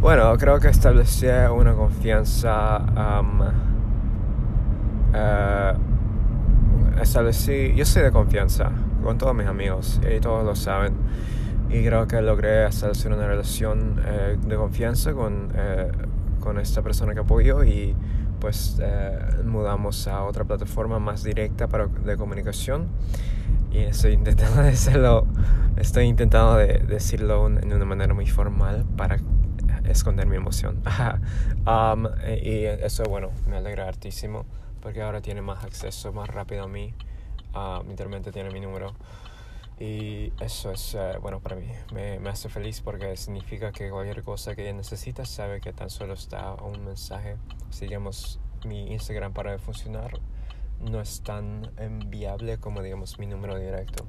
Bueno, 0.00 0.36
creo 0.38 0.58
que 0.60 0.68
establecí 0.68 1.26
una 1.26 1.74
confianza... 1.74 2.82
Uh, 5.12 7.00
establecí... 7.00 7.74
Yo 7.74 7.84
soy 7.84 8.02
de 8.02 8.12
confianza 8.12 8.70
con 9.02 9.18
todos 9.18 9.34
mis 9.34 9.46
amigos 9.46 10.00
y 10.08 10.20
todos 10.20 10.44
lo 10.44 10.54
saben. 10.54 10.94
Y 11.68 11.84
creo 11.84 12.06
que 12.06 12.20
logré 12.20 12.66
establecer 12.66 13.12
una 13.12 13.26
relación 13.26 14.00
eh, 14.04 14.36
de 14.44 14.56
confianza 14.56 15.12
con, 15.12 15.52
con 16.40 16.58
esta 16.58 16.82
persona 16.82 17.14
que 17.14 17.20
apoyo 17.20 17.62
y 17.62 17.94
pues 18.40 18.78
eh, 18.82 19.18
mudamos 19.44 20.08
a 20.08 20.24
otra 20.24 20.44
plataforma 20.44 20.98
más 20.98 21.22
directa 21.22 21.68
para, 21.68 21.86
de 21.86 22.16
comunicación 22.16 22.88
y 23.70 23.78
estoy 23.78 24.14
intentando 24.14 24.62
decirlo, 24.62 25.26
estoy 25.76 26.06
intentando 26.06 26.56
de, 26.56 26.78
decirlo 26.88 27.46
en 27.46 27.72
una 27.72 27.84
manera 27.84 28.14
muy 28.14 28.26
formal 28.26 28.84
para 28.96 29.18
esconder 29.92 30.26
mi 30.26 30.36
emoción. 30.36 30.82
um, 31.66 32.06
y 32.42 32.64
eso, 32.64 33.04
bueno, 33.04 33.30
me 33.46 33.56
alegra 33.56 33.88
hartísimo 33.88 34.46
porque 34.80 35.02
ahora 35.02 35.20
tiene 35.20 35.42
más 35.42 35.64
acceso 35.64 36.12
más 36.12 36.28
rápido 36.28 36.64
a 36.64 36.68
mí. 36.68 36.94
Uh, 37.54 37.82
tiene 38.32 38.50
mi 38.50 38.60
número. 38.60 38.94
Y 39.78 40.32
eso 40.40 40.72
es, 40.72 40.94
eh, 40.94 41.14
bueno, 41.22 41.40
para 41.40 41.56
mí 41.56 41.64
me, 41.94 42.18
me, 42.20 42.28
hace 42.28 42.50
feliz 42.50 42.82
porque 42.82 43.16
significa 43.16 43.72
que 43.72 43.88
cualquier 43.88 44.22
cosa 44.22 44.54
que 44.54 44.62
ella 44.62 44.74
necesita 44.74 45.24
sabe 45.24 45.62
que 45.62 45.72
tan 45.72 45.88
solo 45.88 46.12
está 46.12 46.52
un 46.52 46.84
mensaje. 46.84 47.36
Si 47.70 47.86
digamos 47.86 48.40
mi 48.66 48.92
Instagram 48.92 49.32
para 49.32 49.52
de 49.52 49.58
funcionar, 49.58 50.12
no 50.80 51.00
es 51.00 51.22
tan 51.22 51.70
enviable 51.78 52.58
como 52.58 52.82
digamos 52.82 53.18
mi 53.18 53.26
número 53.26 53.58
directo. 53.58 54.06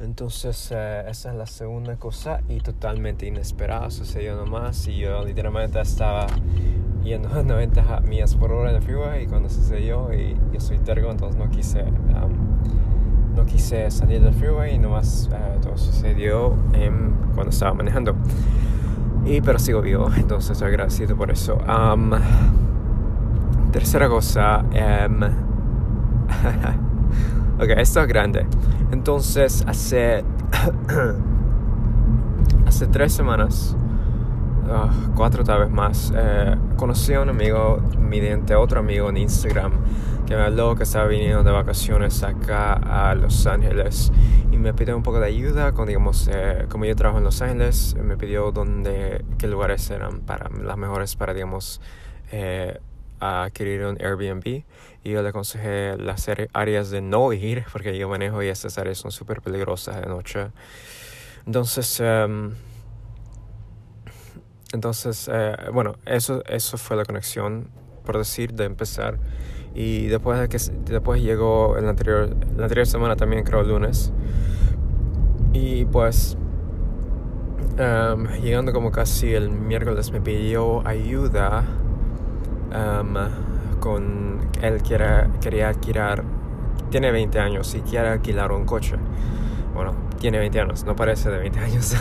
Entonces 0.00 0.72
eh, 0.72 1.04
esa 1.08 1.30
es 1.30 1.36
la 1.36 1.46
segunda 1.46 1.96
cosa 1.96 2.40
y 2.48 2.60
totalmente 2.60 3.26
inesperada 3.26 3.90
sucedió 3.90 4.36
nomás 4.36 4.86
y 4.88 4.98
yo 4.98 5.24
literalmente 5.24 5.80
estaba 5.80 6.26
yendo 7.02 7.28
a 7.30 7.42
90 7.44 8.00
millas 8.00 8.34
por 8.34 8.52
hora 8.52 8.70
en 8.70 8.76
el 8.76 8.82
freeway 8.82 9.24
y 9.24 9.26
cuando 9.26 9.48
sucedió 9.48 10.12
y 10.12 10.36
yo 10.52 10.60
soy 10.60 10.78
tergo 10.78 11.10
entonces 11.10 11.38
no 11.38 11.50
quise 11.50 11.84
no 13.36 13.44
quise 13.44 13.90
salir 13.90 14.22
del 14.22 14.34
freeway 14.34 14.74
y 14.74 14.78
nomás 14.78 15.28
uh, 15.30 15.60
todo 15.60 15.76
sucedió 15.76 16.56
cuando 17.34 17.50
estaba 17.50 17.74
manejando. 17.74 18.16
Y 19.24 19.40
pero 19.40 19.58
sigo 19.58 19.82
vivo, 19.82 20.10
entonces 20.16 20.52
estoy 20.52 20.68
agradecido 20.68 21.16
por 21.16 21.30
eso. 21.30 21.58
tercera 23.72 24.08
cosa, 24.08 24.64
um, 24.64 25.20
ok, 27.58 27.70
esto 27.76 28.00
es 28.00 28.06
grande. 28.06 28.46
Entonces 28.92 29.64
hace 29.66 30.24
hace 32.66 32.86
tres 32.88 33.12
semanas, 33.12 33.76
ah, 34.70 34.90
cuatro 35.14 35.44
tal 35.44 35.60
vez 35.60 35.70
más. 35.70 36.12
Eh, 36.16 36.56
conocí 36.76 37.14
a 37.14 37.20
un 37.20 37.28
amigo 37.28 37.78
mediante 37.98 38.54
otro 38.54 38.80
amigo 38.80 39.08
en 39.10 39.18
Instagram 39.18 39.72
que 40.26 40.34
me 40.34 40.42
habló 40.42 40.74
que 40.74 40.82
estaba 40.82 41.06
viniendo 41.06 41.44
de 41.44 41.52
vacaciones 41.52 42.22
acá 42.24 42.74
a 42.74 43.14
Los 43.14 43.46
Ángeles 43.46 44.12
y 44.50 44.56
me 44.56 44.74
pidió 44.74 44.96
un 44.96 45.04
poco 45.04 45.20
de 45.20 45.28
ayuda 45.28 45.72
con, 45.72 45.86
digamos, 45.86 46.28
eh, 46.32 46.66
como 46.68 46.84
yo 46.84 46.96
trabajo 46.96 47.18
en 47.18 47.24
Los 47.24 47.40
Ángeles, 47.42 47.94
me 48.02 48.16
pidió 48.16 48.50
dónde, 48.50 49.24
qué 49.38 49.46
lugares 49.46 49.88
eran 49.90 50.20
para 50.20 50.50
las 50.50 50.76
mejores 50.76 51.14
para, 51.14 51.32
digamos, 51.32 51.80
eh, 52.32 52.80
adquirir 53.20 53.84
un 53.84 53.98
Airbnb 54.00 54.64
y 55.04 55.10
yo 55.10 55.22
le 55.22 55.28
aconsejé 55.28 55.96
las 55.96 56.28
áreas 56.52 56.90
de 56.90 57.00
no 57.00 57.32
ir 57.32 57.64
porque 57.72 57.96
yo 57.96 58.08
manejo 58.08 58.42
y 58.42 58.48
estas 58.48 58.76
áreas 58.78 58.98
son 58.98 59.10
súper 59.10 59.40
peligrosas 59.40 60.00
de 60.00 60.06
noche. 60.06 60.48
Entonces, 61.46 62.00
em, 62.00 62.54
entonces 64.72 65.30
eh, 65.32 65.54
bueno, 65.72 65.94
eso, 66.04 66.42
eso 66.46 66.76
fue 66.76 66.96
la 66.96 67.04
conexión, 67.04 67.70
por 68.04 68.18
decir, 68.18 68.52
de 68.52 68.64
empezar. 68.64 69.18
Y 69.74 70.06
después 70.06 70.40
de 70.40 70.48
que 70.48 70.58
después 70.90 71.22
llegó 71.22 71.76
el 71.76 71.88
anterior, 71.88 72.34
la 72.56 72.64
anterior 72.64 72.86
semana 72.86 73.14
también 73.14 73.44
creo 73.44 73.60
el 73.60 73.68
lunes. 73.68 74.12
Y 75.52 75.84
pues 75.84 76.36
em, 77.78 78.26
llegando 78.42 78.72
como 78.72 78.90
casi 78.90 79.34
el 79.34 79.50
miércoles 79.50 80.10
me 80.10 80.20
pidió 80.20 80.86
ayuda 80.86 81.64
um, 82.74 83.80
con 83.80 84.40
él 84.60 84.82
quiere, 84.82 85.28
quería 85.40 85.68
alquilar 85.68 86.24
tiene 86.90 87.10
20 87.10 87.38
um, 87.38 87.44
años 87.44 87.74
y 87.74 87.80
quiere 87.80 88.08
alquilar 88.08 88.52
un 88.52 88.64
coche. 88.64 88.96
Bueno 89.74 89.92
tiene 90.18 90.38
20 90.38 90.60
años 90.60 90.84
no 90.84 90.96
parece 90.96 91.30
de 91.30 91.38
20 91.38 91.58
años. 91.60 91.94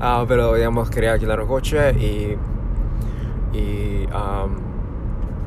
Uh, 0.00 0.26
pero 0.26 0.54
digamos 0.54 0.90
quería 0.90 1.12
alquilar 1.12 1.40
un 1.40 1.48
coche 1.48 1.92
y 1.92 2.36
y 3.56 4.06
um, 4.06 4.56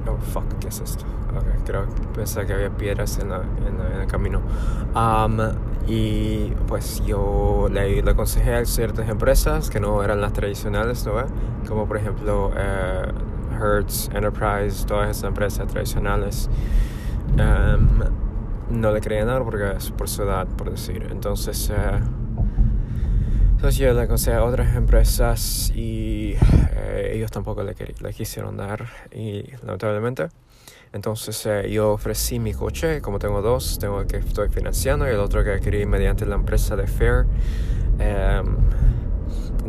oh 0.08 0.18
fuck 0.34 0.58
qué 0.60 0.70
es 0.70 0.80
esto 0.80 1.06
okay, 1.38 1.60
creo 1.66 1.86
que 1.86 2.02
pensé 2.16 2.46
que 2.46 2.54
había 2.54 2.70
piedras 2.70 3.20
en, 3.20 3.30
la, 3.30 3.38
en, 3.38 3.78
la, 3.78 3.96
en 3.96 4.02
el 4.02 4.08
camino. 4.08 4.42
Um, 4.96 5.38
y 5.88 6.52
pues 6.68 7.04
yo 7.06 7.68
le, 7.72 8.02
le, 8.02 8.12
aconsejé 8.12 8.56
a 8.56 8.66
ciertas 8.66 9.10
empresas 9.10 9.70
que 9.70 9.80
no 9.80 10.04
eran 10.04 10.22
las 10.22 10.34
tradicionales 10.34 11.06
¿no? 11.06 11.14
como 11.68 11.88
por 11.88 11.98
ejemplo 11.98 12.52
eh, 12.56 13.12
Hertz, 13.60 14.10
Enterprise, 14.14 14.86
todas 14.86 15.10
esas 15.10 15.26
empresas 15.26 15.68
tradicionales, 15.68 16.50
um, 17.34 18.00
no 18.70 18.92
le 18.92 19.02
querían 19.02 19.28
dar 19.28 19.44
porque 19.44 19.72
es 19.76 19.92
por 19.92 20.08
su 20.08 20.24
edad, 20.24 20.48
por 20.48 20.72
decir. 20.72 21.08
Entonces, 21.12 21.70
uh, 21.70 22.20
entonces 23.60 23.78
yo 23.78 23.94
le 23.94 24.04
aconsejé 24.04 24.38
a 24.38 24.44
otras 24.46 24.74
empresas 24.78 25.70
y 25.76 26.34
eh, 26.78 27.12
ellos 27.14 27.30
tampoco 27.30 27.62
le, 27.62 27.76
le, 28.02 28.14
quisieron 28.14 28.56
dar, 28.56 28.88
y 29.12 29.44
lamentablemente. 29.64 30.30
Entonces 30.94 31.46
eh, 31.46 31.70
yo 31.70 31.92
ofrecí 31.92 32.40
mi 32.40 32.54
coche, 32.54 33.02
como 33.02 33.20
tengo 33.20 33.42
dos, 33.42 33.78
tengo 33.78 34.00
el 34.00 34.08
que 34.08 34.16
estoy 34.16 34.48
financiando 34.48 35.06
y 35.06 35.10
el 35.10 35.20
otro 35.20 35.44
que 35.44 35.52
adquirí 35.52 35.86
mediante 35.86 36.26
la 36.26 36.36
empresa 36.36 36.78
de 36.78 36.88
Fair. 36.88 37.26
Um, 38.00 38.08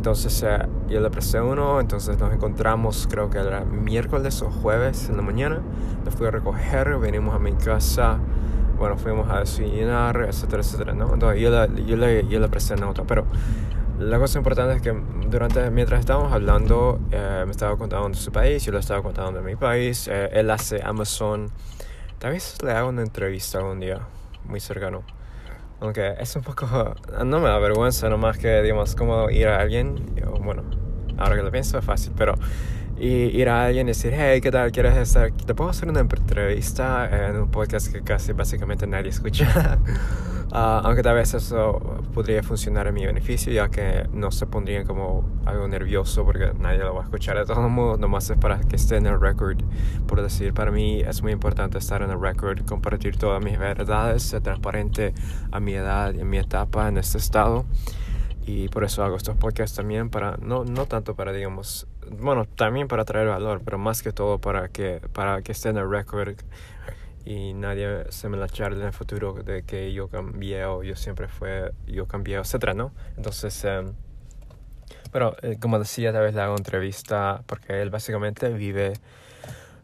entonces 0.00 0.42
eh, 0.44 0.66
yo 0.88 0.98
le 0.98 1.10
presté 1.10 1.42
uno, 1.42 1.78
entonces 1.78 2.18
nos 2.18 2.32
encontramos 2.32 3.06
creo 3.10 3.28
que 3.28 3.36
era 3.36 3.66
miércoles 3.66 4.40
o 4.40 4.50
jueves 4.50 5.10
en 5.10 5.18
la 5.18 5.22
mañana. 5.22 5.60
Lo 6.06 6.10
fui 6.10 6.26
a 6.26 6.30
recoger, 6.30 6.96
venimos 6.96 7.34
a 7.34 7.38
mi 7.38 7.52
casa, 7.52 8.18
bueno, 8.78 8.96
fuimos 8.96 9.28
a 9.28 9.40
desayunar, 9.40 10.24
etcétera, 10.26 10.62
etcétera, 10.62 10.94
¿no? 10.94 11.12
Entonces 11.12 11.38
yo 11.42 11.50
le, 11.50 11.84
yo 11.84 11.98
le, 11.98 12.26
yo 12.28 12.40
le 12.40 12.48
presté 12.48 12.82
auto, 12.82 13.04
pero 13.06 13.26
la 13.98 14.18
cosa 14.18 14.38
importante 14.38 14.76
es 14.76 14.80
que 14.80 14.98
durante, 15.28 15.70
mientras 15.70 16.00
estábamos 16.00 16.32
hablando, 16.32 16.98
eh, 17.10 17.42
me 17.44 17.50
estaba 17.50 17.76
contando 17.76 18.08
de 18.08 18.14
su 18.14 18.32
país, 18.32 18.64
yo 18.64 18.72
le 18.72 18.78
estaba 18.78 19.02
contando 19.02 19.32
de 19.32 19.42
mi 19.42 19.54
país, 19.54 20.08
eh, 20.08 20.30
él 20.32 20.50
hace 20.50 20.80
Amazon, 20.82 21.50
tal 22.18 22.32
vez 22.32 22.56
le 22.64 22.72
hago 22.72 22.88
una 22.88 23.02
entrevista 23.02 23.58
algún 23.58 23.80
día, 23.80 24.00
muy 24.46 24.60
cercano. 24.60 25.02
Aunque 25.80 26.14
es 26.18 26.36
un 26.36 26.42
poco, 26.42 26.94
no 27.24 27.40
me 27.40 27.48
da 27.48 27.58
vergüenza 27.58 28.08
nomás 28.08 28.36
que, 28.36 28.62
digamos, 28.62 28.94
como 28.94 29.30
ir 29.30 29.48
a 29.48 29.60
alguien, 29.60 29.96
bueno, 30.42 30.62
ahora 31.16 31.36
que 31.36 31.42
lo 31.42 31.50
pienso 31.50 31.78
es 31.78 31.84
fácil, 31.84 32.12
pero 32.16 32.34
ir 33.00 33.48
a 33.48 33.64
alguien 33.64 33.86
y 33.86 33.90
decir, 33.90 34.12
hey, 34.14 34.40
¿qué 34.40 34.50
tal? 34.50 34.70
¿Quieres 34.72 34.96
estar? 34.96 35.30
¿Te 35.32 35.54
puedo 35.54 35.70
hacer 35.70 35.88
una 35.88 36.00
entrevista 36.00 37.28
en 37.28 37.36
un 37.36 37.50
podcast 37.50 37.90
que 37.92 38.02
casi 38.02 38.32
básicamente 38.32 38.86
nadie 38.86 39.08
escucha? 39.08 39.78
Uh, 40.48 40.54
aunque 40.84 41.02
tal 41.02 41.14
vez 41.14 41.32
eso 41.32 42.02
podría 42.12 42.42
funcionar 42.42 42.86
en 42.88 42.94
mi 42.94 43.06
beneficio, 43.06 43.52
ya 43.52 43.68
que 43.68 44.06
no 44.12 44.30
se 44.30 44.46
pondrían 44.46 44.86
como 44.86 45.24
algo 45.46 45.66
nervioso 45.66 46.24
porque 46.24 46.52
nadie 46.58 46.80
lo 46.80 46.94
va 46.94 47.00
a 47.00 47.04
escuchar 47.04 47.38
de 47.38 47.46
todos 47.46 47.70
modos, 47.70 47.98
nomás 47.98 48.28
es 48.28 48.36
para 48.36 48.60
que 48.60 48.76
esté 48.76 48.96
en 48.96 49.06
el 49.06 49.18
record. 49.18 49.62
Por 50.06 50.20
decir, 50.20 50.52
para 50.52 50.70
mí 50.70 51.00
es 51.00 51.22
muy 51.22 51.32
importante 51.32 51.78
estar 51.78 52.02
en 52.02 52.10
el 52.10 52.20
record, 52.20 52.66
compartir 52.66 53.16
todas 53.16 53.42
mis 53.42 53.58
verdades, 53.58 54.24
ser 54.24 54.42
transparente 54.42 55.14
a 55.50 55.58
mi 55.58 55.72
edad 55.72 56.12
y 56.12 56.20
en 56.20 56.28
mi 56.28 56.36
etapa 56.36 56.88
en 56.88 56.98
este 56.98 57.16
estado. 57.16 57.64
Y 58.44 58.68
por 58.68 58.84
eso 58.84 59.04
hago 59.04 59.16
estos 59.16 59.36
podcasts 59.36 59.76
también, 59.76 60.10
para, 60.10 60.36
no, 60.38 60.64
no 60.64 60.86
tanto 60.86 61.14
para, 61.14 61.32
digamos, 61.32 61.86
bueno, 62.10 62.44
también 62.44 62.88
para 62.88 63.04
traer 63.04 63.28
valor, 63.28 63.62
pero 63.64 63.78
más 63.78 64.02
que 64.02 64.12
todo 64.12 64.38
para 64.38 64.68
que, 64.68 65.00
para 65.12 65.42
que 65.42 65.52
esté 65.52 65.68
en 65.68 65.78
el 65.78 65.88
record 65.88 66.36
y 67.24 67.52
nadie 67.54 68.04
se 68.10 68.28
me 68.28 68.36
la 68.36 68.48
charla 68.48 68.80
en 68.80 68.86
el 68.86 68.92
futuro 68.92 69.34
de 69.34 69.62
que 69.62 69.92
yo 69.92 70.08
cambié 70.08 70.64
o 70.64 70.82
yo 70.82 70.96
siempre 70.96 71.28
fue, 71.28 71.72
yo 71.86 72.06
cambié, 72.06 72.36
etcétera, 72.36 72.74
¿no? 72.74 72.92
Entonces, 73.16 73.64
eh, 73.64 73.84
pero 75.12 75.36
eh, 75.42 75.56
como 75.60 75.78
decía, 75.78 76.12
tal 76.12 76.22
vez 76.22 76.34
le 76.34 76.40
hago 76.40 76.56
entrevista 76.56 77.42
porque 77.46 77.82
él 77.82 77.90
básicamente 77.90 78.48
vive 78.52 78.94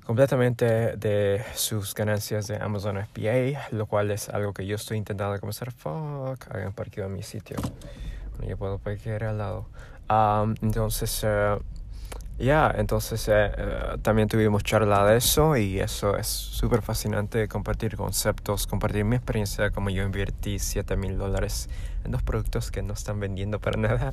completamente 0.05 0.97
de 0.97 1.45
sus 1.55 1.95
ganancias 1.95 2.47
de 2.47 2.57
Amazon 2.57 3.05
FBA, 3.13 3.69
lo 3.73 3.87
cual 3.87 4.11
es 4.13 4.29
algo 4.29 4.53
que 4.53 4.65
yo 4.67 4.77
estoy 4.77 4.99
intentando 4.99 5.39
comenzar. 5.41 5.73
Fuck, 5.73 6.49
hagan 6.51 6.73
parqueo 6.73 7.07
en 7.07 7.15
mi 7.15 7.23
sitio. 7.23 7.57
Bueno, 8.37 8.51
yo 8.51 8.57
puedo 8.57 8.79
parquear 8.79 9.25
al 9.25 9.39
lado. 9.39 9.69
Um, 10.09 10.55
entonces, 10.63 11.25
uh, 11.25 11.61
ya, 12.39 12.71
entonces 12.77 13.27
eh, 13.29 13.51
eh, 13.57 13.97
también 14.03 14.29
tuvimos 14.29 14.63
charla 14.63 15.07
de 15.07 15.17
eso 15.17 15.57
y 15.57 15.81
eso 15.81 16.19
es 16.19 16.27
súper 16.27 16.83
fascinante 16.83 17.49
compartir 17.49 17.97
conceptos, 17.97 18.67
compartir 18.67 19.07
mi 19.07 19.17
experiencia 19.17 19.71
como 19.71 19.89
yo 19.89 20.03
invertí 20.03 20.59
7 20.59 20.97
mil 20.97 21.17
dólares 21.17 21.71
en 22.05 22.11
dos 22.11 22.23
productos 22.23 22.71
que 22.71 22.83
no 22.83 22.93
están 22.93 23.21
vendiendo 23.21 23.59
para 23.59 23.77
nada. 23.81 24.13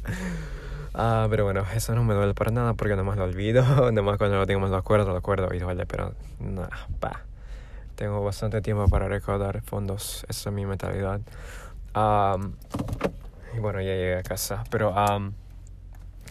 Ah, 0.94 1.27
pero 1.30 1.44
bueno, 1.44 1.65
eso 1.75 1.96
no 1.96 2.03
me 2.06 2.13
duele 2.13 2.34
para 2.34 2.51
nada 2.51 2.75
porque 2.75 2.96
nomás 2.96 3.18
lo 3.18 3.25
olvido, 3.25 3.92
nomás 3.92 4.18
cuando 4.18 4.38
lo 4.38 4.46
digamos 4.46 4.70
lo 4.70 4.77
acuerdo, 4.77 5.12
lo 5.12 5.18
acuerdo 5.18 5.53
y 5.53 5.60
duele, 5.60 5.86
pero 5.86 6.13
nada, 6.39 6.88
pa. 7.01 7.24
Tengo 7.96 8.24
bastante 8.24 8.62
tiempo 8.62 8.88
para 8.88 9.08
recaudar 9.10 9.62
fondos, 9.62 10.25
esa 10.30 10.50
es 10.50 10.56
mi 10.56 10.65
mentalidad. 10.65 11.20
y 13.53 13.60
bueno, 13.60 13.82
ya 13.82 13.92
llegué 13.96 14.18
a 14.18 14.24
casa, 14.24 14.63
pero... 14.70 14.94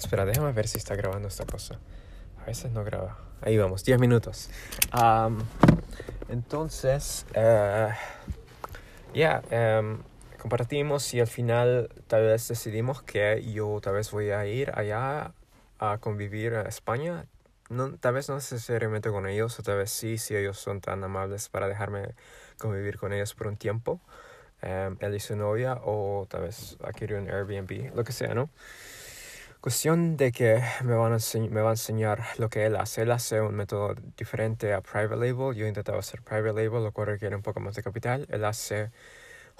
Espera, 0.02 0.24
déjame 0.24 0.50
ver 0.50 0.66
si 0.66 0.78
está 0.78 0.96
grabando 0.96 1.28
esta 1.28 1.46
cosa. 1.46 1.78
A 2.42 2.46
veces 2.46 2.72
no 2.72 2.82
graba. 2.82 3.18
Ahí 3.40 3.56
vamos, 3.56 3.84
10 3.84 4.00
minutos. 4.00 4.50
entonces, 6.28 7.24
uh, 7.36 7.92
ya, 9.14 9.42
em, 9.50 10.02
compartimos 10.40 11.14
y 11.14 11.20
al 11.20 11.28
final 11.28 11.88
tal 12.08 12.22
vez 12.22 12.48
decidimos 12.48 13.00
que 13.04 13.44
yo 13.52 13.80
tal 13.80 13.94
vez 13.94 14.10
voy 14.10 14.30
a 14.30 14.44
ir 14.44 14.72
allá 14.74 15.34
a 15.78 15.98
convivir 15.98 16.54
a 16.54 16.62
España. 16.62 17.26
No, 17.70 17.96
tal 17.96 18.14
vez 18.14 18.28
no 18.28 18.34
necesariamente 18.34 19.08
con 19.08 19.28
ellos, 19.28 19.56
o 19.60 19.62
tal 19.62 19.78
vez 19.78 19.92
sí, 19.92 20.18
si 20.18 20.34
ellos 20.34 20.58
son 20.58 20.80
tan 20.80 21.04
amables 21.04 21.48
para 21.48 21.68
dejarme 21.68 22.16
convivir 22.58 22.98
con 22.98 23.12
ellos 23.12 23.34
por 23.34 23.46
un 23.46 23.56
tiempo. 23.56 24.00
Um, 24.62 24.96
él 24.98 25.14
y 25.14 25.20
su 25.20 25.36
novia, 25.36 25.78
o 25.84 26.26
tal 26.28 26.42
vez 26.42 26.76
adquirir 26.82 27.18
un 27.18 27.30
Airbnb, 27.30 27.94
lo 27.94 28.02
que 28.02 28.12
sea, 28.12 28.34
¿no? 28.34 28.50
Cuestión 29.62 30.16
de 30.16 30.32
que 30.32 30.60
me, 30.82 30.96
van 30.96 31.12
a 31.12 31.18
me 31.38 31.60
va 31.60 31.68
a 31.68 31.72
enseñar 31.74 32.24
lo 32.36 32.48
que 32.48 32.66
él 32.66 32.74
hace. 32.74 33.02
Él 33.02 33.12
hace 33.12 33.40
un 33.40 33.54
método 33.54 33.94
diferente 34.16 34.74
a 34.74 34.80
Private 34.80 35.14
Label. 35.14 35.54
Yo 35.56 35.68
intentaba 35.68 36.00
hacer 36.00 36.20
Private 36.20 36.48
Label, 36.64 36.82
lo 36.82 36.90
cual 36.90 37.06
requiere 37.06 37.36
un 37.36 37.42
poco 37.42 37.60
más 37.60 37.76
de 37.76 37.84
capital. 37.84 38.26
Él 38.30 38.44
hace 38.44 38.90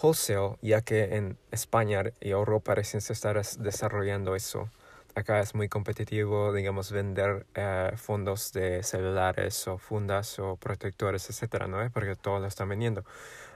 wholesale, 0.02 0.56
ya 0.60 0.80
que 0.82 1.14
en 1.14 1.38
España 1.52 2.02
y 2.20 2.30
Europa 2.30 2.74
recién 2.74 3.00
se 3.00 3.12
está 3.12 3.32
desarrollando 3.32 4.34
eso. 4.34 4.68
Acá 5.14 5.38
es 5.38 5.54
muy 5.54 5.68
competitivo, 5.68 6.52
digamos, 6.52 6.90
vender 6.90 7.46
eh, 7.54 7.92
fondos 7.96 8.52
de 8.52 8.82
celulares 8.82 9.68
o 9.68 9.78
fundas 9.78 10.36
o 10.40 10.56
protectores, 10.56 11.30
etcétera, 11.30 11.68
¿no? 11.68 11.78
Porque 11.92 12.16
todos 12.16 12.40
lo 12.40 12.48
están 12.48 12.68
vendiendo. 12.68 13.04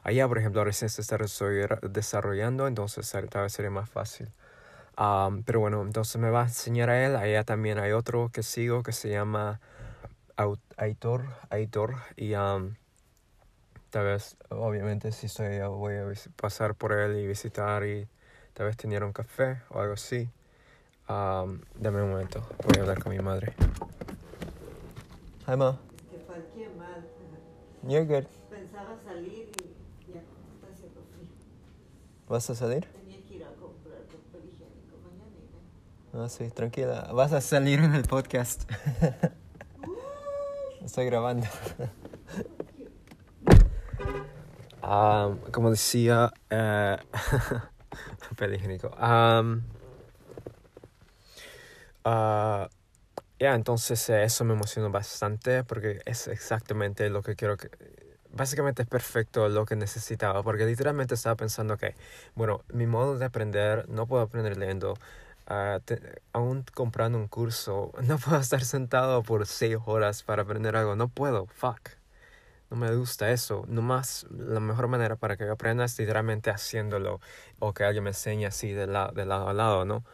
Allá, 0.04 0.28
por 0.28 0.38
ejemplo, 0.38 0.62
recién 0.62 0.90
se 0.90 1.00
está 1.02 1.18
desarrollando, 1.82 2.68
entonces 2.68 3.10
tal 3.10 3.42
vez 3.42 3.52
sería 3.52 3.70
más 3.72 3.90
fácil 3.90 4.30
pero 5.44 5.60
bueno, 5.60 5.82
entonces 5.82 6.20
me 6.20 6.30
va 6.30 6.42
a 6.42 6.44
enseñar 6.44 6.90
a 6.90 7.04
él. 7.04 7.16
Allá 7.16 7.44
también 7.44 7.78
hay 7.78 7.92
otro 7.92 8.30
que 8.32 8.42
sigo 8.42 8.82
que 8.82 8.92
se 8.92 9.10
llama 9.10 9.60
Aitor. 10.76 11.26
Aitor 11.50 11.96
y 12.16 12.32
tal 13.90 14.04
vez, 14.04 14.36
obviamente, 14.50 15.12
si 15.12 15.26
estoy 15.26 15.46
allá 15.46 15.68
voy 15.68 15.94
a 15.94 16.04
pasar 16.36 16.74
por 16.74 16.92
él 16.92 17.16
y 17.18 17.26
visitar 17.26 17.86
y 17.86 18.06
tal 18.52 18.66
vez 18.66 18.76
tener 18.76 19.04
un 19.04 19.12
café 19.12 19.62
o 19.70 19.80
algo 19.80 19.94
así. 19.94 20.28
Um, 21.08 21.60
dame 21.78 22.02
un 22.02 22.10
momento, 22.10 22.42
voy 22.64 22.78
a 22.78 22.80
hablar 22.80 23.02
con 23.02 23.12
mi 23.12 23.20
madre. 23.20 23.54
Hi, 25.46 25.56
Ma. 25.56 25.78
Mal. 26.76 27.08
You're 27.86 28.04
good. 28.04 28.26
Pensaba 28.50 28.96
salir 29.04 29.50
y 29.62 30.12
ya 30.12 30.20
está 30.20 30.66
haciendo 30.72 31.00
frío. 31.12 31.28
¿Vas 32.28 32.50
a 32.50 32.54
salir? 32.56 32.86
Tenía 32.86 33.22
que 33.22 33.34
ir 33.36 33.44
a 33.44 33.52
comprar 33.54 34.02
papel 34.02 34.50
higiénico 34.52 34.98
mañana 35.04 35.38
Ah, 36.18 36.30
sí, 36.30 36.48
tranquila. 36.48 37.10
Vas 37.12 37.34
a 37.34 37.42
salir 37.42 37.80
en 37.80 37.94
el 37.94 38.04
podcast. 38.04 38.70
Estoy 40.82 41.04
grabando. 41.04 41.46
Um, 44.82 45.36
como 45.52 45.70
decía, 45.70 46.32
eh, 46.48 46.96
papel 48.30 48.54
higiénico. 48.54 48.88
Um, 48.92 49.60
ah, 52.04 52.70
ya, 53.38 53.54
entonces 53.54 54.08
eh, 54.08 54.24
eso 54.24 54.44
me 54.44 54.54
emocionó 54.54 54.90
bastante 54.90 55.64
porque 55.64 56.00
es 56.06 56.28
exactamente 56.28 57.10
lo 57.10 57.22
que 57.22 57.36
quiero 57.36 57.58
que... 57.58 57.68
Básicamente 58.30 58.82
es 58.82 58.88
perfecto 58.88 59.50
lo 59.50 59.66
que 59.66 59.76
necesitaba 59.76 60.42
porque 60.42 60.64
literalmente 60.64 61.14
estaba 61.14 61.36
pensando 61.36 61.76
que, 61.76 61.94
bueno, 62.34 62.62
mi 62.72 62.86
modo 62.86 63.18
de 63.18 63.26
aprender, 63.26 63.86
no 63.90 64.06
puedo 64.06 64.22
aprender 64.22 64.56
leyendo. 64.56 64.94
Ah, 65.46 65.80
te- 65.84 66.22
aún 66.32 66.64
comprando 66.74 67.18
un 67.18 67.28
curso, 67.28 67.92
no 68.04 68.18
puedo 68.18 68.38
estar 68.40 68.64
sentado 68.64 69.22
por 69.22 69.46
seis 69.46 69.78
horas 69.86 70.22
para 70.22 70.42
aprender 70.42 70.76
algo. 70.76 70.96
No 70.96 71.08
puedo, 71.08 71.46
fuck. 71.46 71.90
No 72.70 72.76
me 72.76 72.94
gusta 72.96 73.30
eso. 73.32 73.64
Nomás 73.68 74.26
la 74.30 74.60
mejor 74.60 74.88
manera 74.88 75.16
para 75.16 75.36
que 75.36 75.46
yo 75.46 75.52
aprenda 75.52 75.84
es 75.84 75.98
literalmente 75.98 76.50
haciéndolo 76.50 77.20
o 77.60 77.74
que 77.74 77.84
alguien 77.84 78.04
me 78.04 78.10
enseñe 78.10 78.46
así 78.46 78.72
de, 78.72 78.86
la, 78.88 79.12
de 79.14 79.24
lado 79.26 79.48
a 79.48 79.54
lado, 79.54 79.84
¿no? 79.84 80.04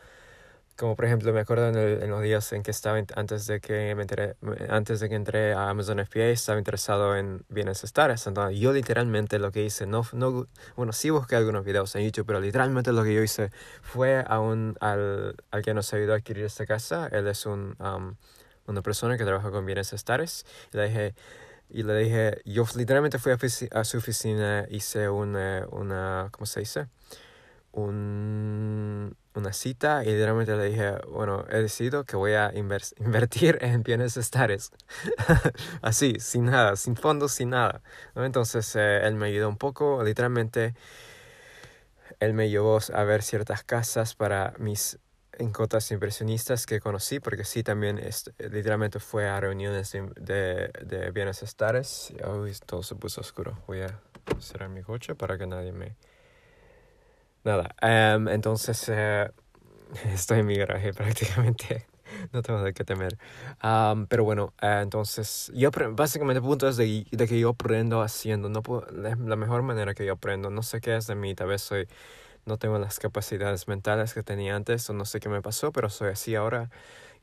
Como 0.77 0.97
por 0.97 1.05
ejemplo, 1.05 1.33
me 1.33 1.41
acuerdo 1.41 1.69
en, 1.69 1.77
el- 1.77 2.03
en 2.03 2.11
los 2.11 2.23
días 2.23 2.51
en 2.53 2.63
que 2.63 2.71
estaba, 2.71 2.99
antes 3.15 3.47
de 3.47 3.61
que 3.61 3.95
me 3.95 4.03
enteré, 4.03 4.37
antes 4.69 5.01
de 5.01 5.09
que 5.09 5.15
entré 5.15 5.53
a 5.53 5.69
Amazon 5.69 6.01
FBA, 6.01 6.31
estaba 6.31 6.59
interesado 6.59 7.15
en 7.17 7.45
bienes 7.49 7.85
estares. 7.85 8.27
Entonces, 8.27 8.59
yo 8.59 8.73
literalmente 8.73 9.39
lo 9.39 9.53
que 9.53 9.63
hice, 9.65 9.87
no, 9.87 10.05
no, 10.13 10.49
bueno, 10.75 10.93
sí 10.93 11.11
busqué 11.11 11.37
algunos 11.37 11.65
videos 11.65 11.95
en 11.95 12.05
YouTube, 12.07 12.27
pero 12.27 12.41
literalmente 12.41 12.91
lo 12.93 13.05
que 13.05 13.15
yo 13.15 13.23
hice 13.23 13.51
fue 13.83 14.25
a 14.27 14.41
un, 14.41 14.77
al, 14.81 15.37
al 15.51 15.63
que 15.63 15.75
nos 15.75 15.93
ayudó 15.93 16.15
a 16.15 16.17
adquirir 16.17 16.45
esta 16.45 16.65
casa. 16.67 17.07
Él 17.13 17.29
es 17.29 17.45
un, 17.47 17.77
um, 17.79 18.17
una 18.67 18.83
persona 18.83 19.19
que 19.19 19.25
trabaja 19.25 19.51
con 19.51 19.67
bienes 19.67 19.93
estares. 19.93 20.47
Y 20.73 20.77
le 20.79 20.85
dije, 20.89 21.15
y 21.71 21.83
le 21.85 21.97
dije, 21.99 22.43
yo 22.47 22.65
literalmente 22.77 23.19
fui 23.19 23.33
a, 23.33 23.39
a 23.81 23.85
su 23.85 23.99
oficina, 23.99 24.67
hice 24.71 25.09
una, 25.11 25.67
una, 25.71 26.29
¿cómo 26.33 26.47
se 26.47 26.61
dice? 26.61 26.89
Un, 27.73 29.17
una 29.35 29.53
cita 29.53 30.03
y 30.05 30.09
literalmente 30.09 30.57
le 30.57 30.67
dije, 30.71 30.93
bueno, 31.11 31.45
he 31.51 31.59
decidido 31.63 32.05
que 32.05 32.17
voy 32.17 32.33
a 32.35 32.53
invertir 32.99 33.59
en 33.63 33.83
bienes 33.83 34.17
estares. 34.17 34.71
Así, 35.83 36.17
sin 36.21 36.47
nada, 36.47 36.77
sin 36.77 36.97
fondos, 36.97 37.33
sin 37.33 37.51
nada. 37.51 37.83
Entonces 38.15 38.75
eh, 38.77 39.07
él 39.07 39.15
me 39.17 39.27
ayudó 39.27 39.49
un 39.49 39.59
poco, 39.59 40.03
literalmente 40.05 40.75
él 42.21 42.35
me 42.35 42.51
llevó 42.51 42.79
a 42.95 43.05
ver 43.05 43.23
ciertas 43.23 43.65
casas 43.65 44.15
para 44.15 44.55
mis 44.59 44.99
encotas 45.39 45.91
inversionistas 45.91 46.67
que 46.67 46.81
conocí, 46.81 47.21
porque 47.21 47.45
sí, 47.45 47.63
también 47.63 47.99
est- 47.99 48.29
literalmente 48.39 49.01
fue 49.01 49.29
a 49.29 49.41
reuniones 49.41 49.93
de, 49.93 50.03
de, 50.21 50.71
de 50.85 51.11
bienes 51.11 51.43
estares. 51.43 52.13
Uy, 52.27 52.53
todo 52.67 52.83
se 52.83 52.95
puso 52.97 53.21
oscuro. 53.21 53.59
Voy 53.67 53.81
a 53.81 53.99
cerrar 54.39 54.69
mi 54.69 54.83
coche 54.83 55.15
para 55.15 55.39
que 55.39 55.47
nadie 55.47 55.73
me... 55.73 55.97
Nada, 57.45 57.75
em, 57.81 58.29
entonces 58.29 58.89
eh, 58.89 59.31
estoy 60.15 60.41
en 60.41 60.47
mi 60.47 60.57
garaje 60.57 60.93
prácticamente. 60.95 61.87
No 62.33 62.43
tengo 62.43 62.63
de 62.63 62.75
qué 62.75 62.85
temer. 62.85 63.19
Am, 63.61 64.07
pero 64.07 64.25
bueno, 64.25 64.53
eh, 64.61 64.81
entonces, 64.83 65.51
yo 65.55 65.71
básicamente 65.93 66.39
el 66.39 66.45
punto 66.45 66.69
es 66.69 66.77
de, 66.77 67.07
de 67.11 67.27
que 67.29 67.39
yo 67.41 67.51
aprendo 67.51 68.03
haciendo. 68.03 68.49
No 68.51 68.63
la 68.93 69.37
mejor 69.37 69.63
manera 69.63 69.95
que 69.95 70.05
yo 70.07 70.15
aprendo. 70.15 70.51
No 70.51 70.63
sé 70.63 70.81
qué 70.81 70.97
es 70.97 71.07
de 71.07 71.15
mí, 71.15 71.35
tal 71.35 71.49
vez 71.49 71.63
soy, 71.63 71.89
no 72.47 72.59
tengo 72.59 72.79
las 72.79 72.99
capacidades 72.99 73.69
mentales 73.69 74.15
que 74.15 74.23
tenía 74.23 74.57
antes 74.57 74.89
o 74.91 74.95
no 74.95 75.05
sé 75.07 75.21
qué 75.21 75.29
me 75.31 75.43
pasó, 75.43 75.73
pero 75.73 75.91
soy 75.91 76.11
así 76.11 76.35
ahora 76.37 76.71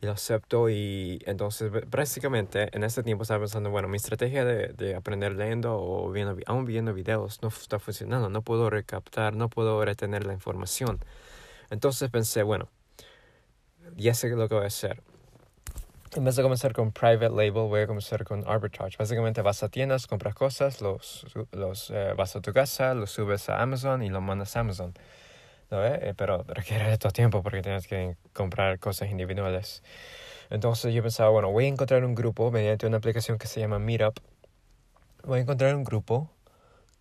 y 0.01 0.05
lo 0.05 0.13
acepto. 0.13 0.69
Y 0.69 1.21
entonces, 1.25 1.71
básicamente, 1.89 2.69
en 2.75 2.83
este 2.83 3.03
tiempo 3.03 3.23
estaba 3.23 3.41
pensando, 3.41 3.69
bueno, 3.69 3.87
mi 3.87 3.97
estrategia 3.97 4.45
de, 4.45 4.69
de 4.69 4.95
aprender 4.95 5.33
leyendo 5.33 5.75
o 5.77 6.11
viendo, 6.11 6.35
vi- 6.35 6.43
aún 6.47 6.65
viendo 6.65 6.93
videos 6.93 7.41
no 7.41 7.49
está 7.49 7.79
funcionando. 7.79 8.29
No 8.29 8.41
puedo 8.41 8.69
recaptar, 8.69 9.35
no 9.35 9.49
puedo 9.49 9.83
retener 9.83 10.25
la 10.25 10.33
información. 10.33 10.99
Entonces 11.69 12.09
pensé, 12.09 12.43
bueno, 12.43 12.69
ya 13.97 14.13
sé 14.13 14.29
lo 14.29 14.47
que 14.47 14.55
voy 14.55 14.63
a 14.63 14.67
hacer. 14.67 15.01
En 16.15 16.23
vez 16.23 16.35
de 16.35 16.41
comenzar 16.41 16.73
con 16.73 16.91
private 16.91 17.29
label, 17.29 17.51
voy 17.67 17.81
a 17.81 17.87
comenzar 17.87 18.23
con 18.23 18.43
arbitrage. 18.47 18.97
Básicamente 18.97 19.43
vas 19.43 19.61
a 19.61 19.69
tiendas, 19.69 20.07
compras 20.07 20.33
cosas, 20.33 20.81
los, 20.81 21.27
los 21.51 21.91
eh, 21.91 22.13
vas 22.17 22.35
a 22.35 22.41
tu 22.41 22.51
casa, 22.51 22.95
los 22.95 23.11
subes 23.11 23.47
a 23.47 23.61
Amazon 23.61 24.01
y 24.01 24.09
los 24.09 24.21
mandas 24.21 24.55
a 24.57 24.61
Amazon. 24.61 24.93
¿No 25.71 25.79
ve? 25.79 25.99
Eh, 26.01 26.13
pero 26.17 26.43
requiere 26.47 26.89
de 26.89 26.97
todo 26.97 27.11
tiempo 27.11 27.43
porque 27.43 27.61
tienes 27.61 27.87
que 27.87 28.15
comprar 28.33 28.79
cosas 28.79 29.09
individuales. 29.09 29.83
Entonces 30.49 30.93
yo 30.93 31.03
pensaba, 31.03 31.29
bueno, 31.29 31.51
voy 31.51 31.65
a 31.65 31.67
encontrar 31.67 32.03
un 32.03 32.15
grupo 32.15 32.51
mediante 32.51 32.87
una 32.87 32.97
aplicación 32.97 33.37
que 33.37 33.47
se 33.47 33.59
llama 33.59 33.79
Meetup. 33.79 34.19
Voy 35.23 35.39
a 35.39 35.41
encontrar 35.41 35.75
un 35.75 35.83
grupo 35.83 36.29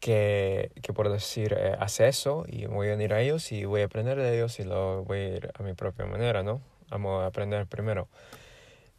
que, 0.00 0.70
que 0.82 0.92
por 0.92 1.10
decir, 1.10 1.54
eh, 1.58 1.76
hace 1.78 2.08
eso 2.08 2.44
y 2.46 2.66
voy 2.66 2.90
a 2.90 2.94
unir 2.94 3.14
a 3.14 3.20
ellos 3.20 3.50
y 3.52 3.64
voy 3.64 3.82
a 3.82 3.86
aprender 3.86 4.18
de 4.18 4.36
ellos 4.36 4.58
y 4.60 4.64
lo 4.64 5.04
voy 5.04 5.18
a 5.18 5.28
ir 5.36 5.50
a 5.58 5.62
mi 5.62 5.74
propia 5.74 6.04
manera, 6.06 6.42
¿no? 6.42 6.60
Vamos 6.90 7.22
a 7.22 7.26
aprender 7.26 7.66
primero. 7.66 8.08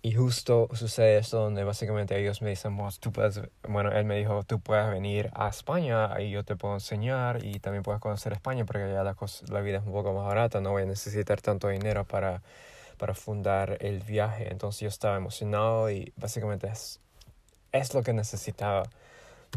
Y 0.01 0.13
justo 0.13 0.69
sucede 0.73 1.17
esto 1.17 1.39
donde 1.39 1.65
básicamente 1.65 2.17
ellos 2.19 2.41
me 2.41 2.49
dicen, 2.51 2.77
"Vos, 2.77 2.99
tú 3.01 3.11
puedes, 3.11 3.41
bueno, 3.67 3.91
él 3.91 4.05
me 4.05 4.15
dijo, 4.17 4.43
tú 4.43 4.61
puedes 4.61 4.89
venir 4.89 5.29
a 5.33 5.49
España 5.49 6.09
y 6.21 6.31
yo 6.31 6.45
te 6.45 6.55
puedo 6.55 6.73
enseñar 6.75 7.43
y 7.43 7.59
también 7.59 7.83
puedes 7.83 7.99
conocer 8.01 8.31
España 8.33 8.63
porque 8.65 8.89
ya 8.93 9.03
la, 9.03 9.13
cos- 9.15 9.43
la 9.51 9.59
vida 9.61 9.79
es 9.79 9.85
un 9.85 9.91
poco 9.91 10.13
más 10.13 10.25
barata, 10.25 10.61
no 10.61 10.71
voy 10.71 10.83
a 10.83 10.85
necesitar 10.85 11.41
tanto 11.41 11.67
dinero 11.67 12.05
para, 12.05 12.41
para 12.97 13.13
fundar 13.15 13.77
el 13.81 13.99
viaje. 14.01 14.51
Entonces 14.51 14.81
yo 14.81 14.89
estaba 14.89 15.17
emocionado 15.17 15.91
y 15.91 16.13
básicamente 16.17 16.67
es, 16.69 17.01
es 17.73 17.93
lo 17.95 18.03
que 18.03 18.13
necesitaba. 18.13 18.83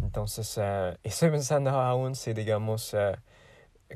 Entonces 0.03 0.57
eh, 0.61 0.99
estoy 1.05 1.31
pensando 1.31 1.71
aún 1.71 2.15
si, 2.17 2.33
digamos, 2.35 2.95
eh, 2.95 3.17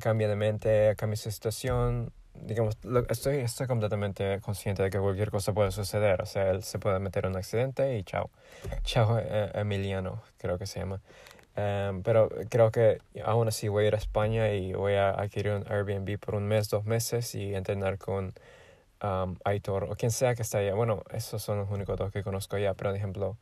cambia 0.00 0.28
de 0.28 0.36
mente, 0.36 0.94
cambia 0.96 1.16
su 1.16 1.30
situación. 1.30 2.12
Digamos, 2.42 2.76
lo- 2.84 3.06
estoy, 3.08 3.36
estoy 3.38 3.66
completamente 3.66 4.40
consciente 4.40 4.82
de 4.82 4.90
que 4.90 4.98
cualquier 4.98 5.30
cosa 5.30 5.52
puede 5.52 5.70
suceder. 5.72 6.22
O 6.22 6.26
sea, 6.26 6.50
él 6.50 6.62
se 6.62 6.78
puede 6.78 6.98
meter 7.00 7.24
en 7.24 7.32
un 7.32 7.36
accidente 7.38 7.96
y 7.98 8.04
chao. 8.04 8.30
Chao, 8.84 9.18
eh, 9.18 9.50
Emiliano, 9.54 10.22
creo 10.38 10.58
que 10.58 10.66
se 10.66 10.80
llama. 10.80 11.00
Em, 11.56 12.02
pero 12.02 12.28
creo 12.50 12.70
que 12.70 13.00
aún 13.24 13.48
así 13.48 13.68
voy 13.68 13.84
a 13.84 13.88
ir 13.88 13.94
a 13.94 13.98
España 13.98 14.52
y 14.52 14.74
voy 14.74 14.94
a 14.94 15.10
adquirir 15.10 15.52
un 15.52 15.64
Airbnb 15.72 16.18
por 16.18 16.34
un 16.34 16.46
mes, 16.46 16.68
dos 16.68 16.84
meses 16.84 17.34
y 17.34 17.54
entrenar 17.54 17.98
con 17.98 18.34
um, 19.02 19.36
Aitor 19.44 19.84
o 19.84 19.96
quien 19.96 20.10
sea 20.10 20.34
que 20.34 20.42
está 20.42 20.58
allá. 20.58 20.74
Bueno, 20.74 21.02
esos 21.12 21.42
son 21.42 21.58
los 21.58 21.70
únicos 21.70 21.96
dos 21.98 22.12
que 22.12 22.22
conozco 22.22 22.56
allá, 22.56 22.74
por 22.74 22.94
ejemplo, 22.94 23.36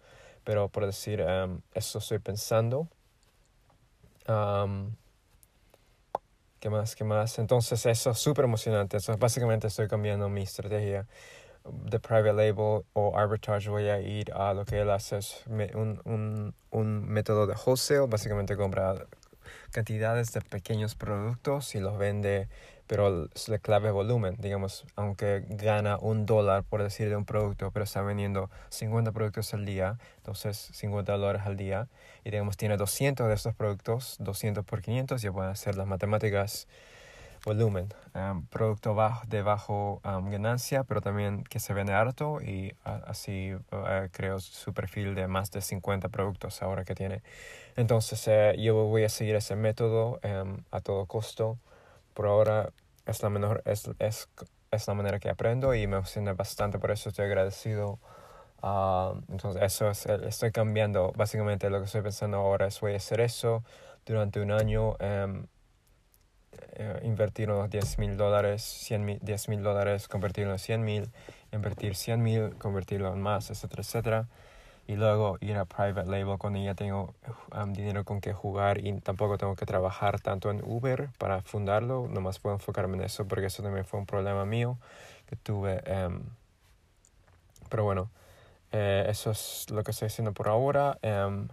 pero 0.45 0.69
por 0.69 0.87
decir, 0.87 1.21
em, 1.21 1.61
eso 1.75 1.99
estoy 1.99 2.21
pensando. 2.21 2.89
Am, 4.27 4.95
¿Qué 6.65 6.71
más? 6.71 6.97
¿Qué 6.97 7.05
más? 7.05 7.39
Entonces 7.39 7.85
eso 7.85 8.13
es 8.13 8.19
súper 8.19 8.47
emocionante. 8.47 8.97
Entonces 8.97 9.19
básicamente 9.19 9.67
estoy 9.67 9.87
cambiando 9.87 10.31
mi 10.31 10.45
estrategia 10.45 11.07
de 11.63 12.01
private 12.01 12.33
label 12.33 12.87
o 12.95 13.19
arbitrage. 13.19 13.69
Voy 13.69 13.91
a 13.91 14.01
ir 14.01 14.33
a 14.33 14.55
lo 14.55 14.65
que 14.65 14.81
él 14.81 14.89
hace, 14.89 15.19
es 15.19 15.45
un, 15.47 16.01
un, 16.07 16.55
un 16.71 17.05
método 17.07 17.47
de 17.47 17.55
wholesale. 17.55 18.07
Básicamente 18.07 18.57
compra 18.57 18.95
cantidades 19.73 20.33
de 20.33 20.41
pequeños 20.41 20.95
productos 20.95 21.75
y 21.75 21.81
los 21.81 21.99
vende, 21.99 22.49
pero 22.87 23.29
la 23.49 23.59
clave 23.59 23.89
es 23.89 23.95
volumen. 23.95 24.37
Digamos, 24.39 24.85
aunque 24.97 25.45
gana 25.49 25.99
un 25.99 26.27
dólar 26.27 26.65
por 26.65 26.83
decir 26.83 27.09
de 27.09 27.17
un 27.17 27.25
producto, 27.25 27.71
pero 27.71 27.85
está 27.85 28.03
vendiendo 28.03 28.51
50 28.71 29.13
productos 29.13 29.55
al 29.55 29.65
día, 29.65 29.99
entonces 30.19 30.57
50 30.73 31.13
dólares 31.17 31.43
al 31.47 31.57
día, 31.57 31.89
y 32.25 32.31
digamos 32.31 32.57
tiene 32.57 32.77
200 32.77 33.29
de 33.29 33.35
estos 33.35 33.55
productos, 33.55 34.17
200 34.21 34.65
por 34.65 34.83
500, 34.83 35.23
ya 35.23 35.33
pueden 35.33 35.51
hacer 35.51 35.77
las 35.77 35.87
matemáticas 35.87 36.67
volumen. 37.45 37.89
Um, 38.15 38.47
producto 38.47 38.95
bajo, 38.95 39.27
de 39.27 39.43
bajo 39.43 40.01
um, 40.05 40.31
ganancia, 40.31 40.85
pero 40.85 41.01
también 41.01 41.45
que 41.45 41.59
se 41.61 41.75
vende 41.75 41.93
harto 41.93 42.41
y 42.41 42.75
a- 42.85 43.03
así 43.07 43.53
uh, 43.55 44.09
creo 44.13 44.41
su 44.41 44.73
perfil 44.73 45.15
de 45.15 45.27
más 45.27 45.51
de 45.51 45.61
50 45.61 46.09
productos 46.09 46.63
ahora 46.63 46.85
que 46.85 46.95
tiene. 46.95 47.23
Entonces 47.77 48.27
eh, 48.29 48.55
yo 48.59 48.75
voy 48.87 49.05
a 49.05 49.09
seguir 49.09 49.37
ese 49.37 49.57
método 49.57 50.21
um, 50.25 50.59
a 50.71 50.81
todo 50.81 51.07
costo. 51.07 51.59
Por 52.15 52.27
ahora 52.27 52.71
es 53.07 53.23
la, 53.23 53.31
menor, 53.31 53.63
es, 53.67 53.91
es, 53.99 54.29
es 54.71 54.89
la 54.89 54.95
manera 54.95 55.19
que 55.19 55.29
aprendo 55.29 55.75
y 55.75 55.87
me 55.87 55.97
emociona 55.97 56.33
bastante, 56.33 56.79
por 56.79 56.91
eso 56.91 57.11
estoy 57.11 57.27
agradecido. 57.27 57.99
Ah, 58.63 59.15
entonces 59.29 59.63
eso 59.63 59.91
es, 59.91 60.07
estoy 60.07 60.53
cambiando. 60.53 61.13
Básicamente 61.17 61.69
lo 61.71 61.81
que 61.81 61.87
estoy 61.87 62.03
pensando 62.03 62.39
ahora 62.39 62.67
es 62.67 62.81
voy 62.81 62.95
a 62.95 62.97
hacer 62.97 63.21
eso 63.21 63.63
durante 64.07 64.41
un 64.41 64.53
año. 64.53 64.97
em, 65.01 65.47
eh, 66.77 67.01
invertir 67.05 67.51
unos 67.51 67.71
10 67.71 67.99
mil 67.99 68.17
dólares, 68.17 68.87
10 69.21 69.49
mil 69.49 69.63
dólares, 69.63 70.09
convertirlo 70.09 70.53
en 70.53 70.59
100 70.59 70.85
mil, 70.85 71.11
invertir 71.53 71.95
100 71.95 72.23
mil, 72.23 72.57
convertirlo 72.59 73.13
en 73.13 73.21
más, 73.21 73.51
etcétera, 73.51 73.83
etcétera. 73.83 74.29
Y 74.87 74.97
luego 74.97 75.39
ir 75.41 75.57
a 75.57 75.65
private 75.65 76.07
label 76.07 76.37
cuando 76.39 76.59
ya 76.59 76.75
tengo 76.75 77.15
um, 77.55 77.73
dinero 77.73 78.05
con 78.05 78.21
que 78.21 78.33
jugar 78.33 78.85
y 78.85 78.93
tampoco 79.01 79.39
tengo 79.39 79.57
que 79.57 79.65
trabajar 79.65 80.21
tanto 80.21 80.51
en 80.51 80.63
Uber 80.63 81.09
para 81.19 81.41
fundarlo. 81.43 82.07
Nomás 82.09 82.39
puedo 82.39 82.55
enfocarme 82.57 82.97
en 82.99 83.05
eso 83.05 83.27
porque 83.27 83.47
eso 83.47 83.63
también 83.63 83.85
fue 83.87 83.99
un 84.01 84.07
problema 84.07 84.45
mío 84.45 84.77
que 85.27 85.37
tuve. 85.37 85.83
Um, 85.91 86.23
pero 87.71 87.85
bueno, 87.85 88.11
eh, 88.73 89.07
eso 89.09 89.31
es 89.31 89.67
lo 89.71 89.83
que 89.83 89.93
estoy 89.93 90.07
haciendo 90.07 90.33
por 90.33 90.49
ahora. 90.49 90.99
Um, 91.03 91.49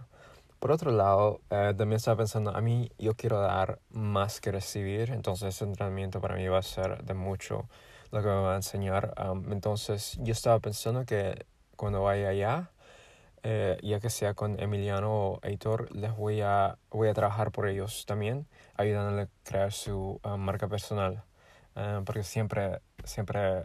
por 0.58 0.70
otro 0.70 0.92
lado, 0.92 1.40
eh, 1.50 1.74
también 1.76 1.96
estaba 1.96 2.18
pensando, 2.18 2.54
a 2.54 2.60
mí 2.60 2.90
yo 2.98 3.14
quiero 3.14 3.40
dar 3.40 3.80
más 3.90 4.40
que 4.40 4.52
recibir, 4.52 5.10
entonces 5.10 5.56
ese 5.56 5.64
entrenamiento 5.64 6.20
para 6.20 6.36
mí 6.36 6.46
va 6.46 6.58
a 6.58 6.62
ser 6.62 7.02
de 7.02 7.14
mucho 7.14 7.68
lo 8.12 8.20
que 8.22 8.28
me 8.28 8.34
va 8.34 8.52
a 8.52 8.56
enseñar. 8.56 9.14
entonces 9.50 10.18
yo 10.20 10.32
estaba 10.32 10.60
pensando 10.60 11.04
que 11.04 11.46
cuando 11.76 12.02
vaya 12.02 12.28
allá, 12.28 12.70
eh, 13.42 13.78
ya 13.82 14.00
que 14.00 14.10
sea 14.10 14.34
con 14.34 14.60
Emiliano 14.60 15.12
o 15.12 15.40
Heitor, 15.42 15.94
les 15.94 16.16
voy 16.16 16.40
a, 16.42 16.78
voy 16.90 17.08
a 17.08 17.14
trabajar 17.14 17.52
por 17.52 17.68
ellos 17.68 18.04
también, 18.06 18.46
ayudándole 18.76 19.22
a 19.22 19.28
crear 19.44 19.72
su 19.72 20.20
marca 20.38 20.68
personal. 20.68 21.24
Eh, 21.74 22.02
porque 22.04 22.22
siempre, 22.22 22.80
siempre, 23.04 23.62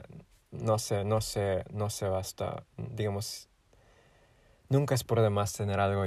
no 0.51 0.79
sé, 0.79 1.03
no 1.03 1.21
sé, 1.21 1.65
no 1.71 1.89
se 1.89 2.07
basta, 2.07 2.63
digamos, 2.77 3.49
nunca 4.69 4.95
es 4.95 5.03
por 5.03 5.21
demás 5.21 5.53
tener 5.53 5.79
algo, 5.79 6.03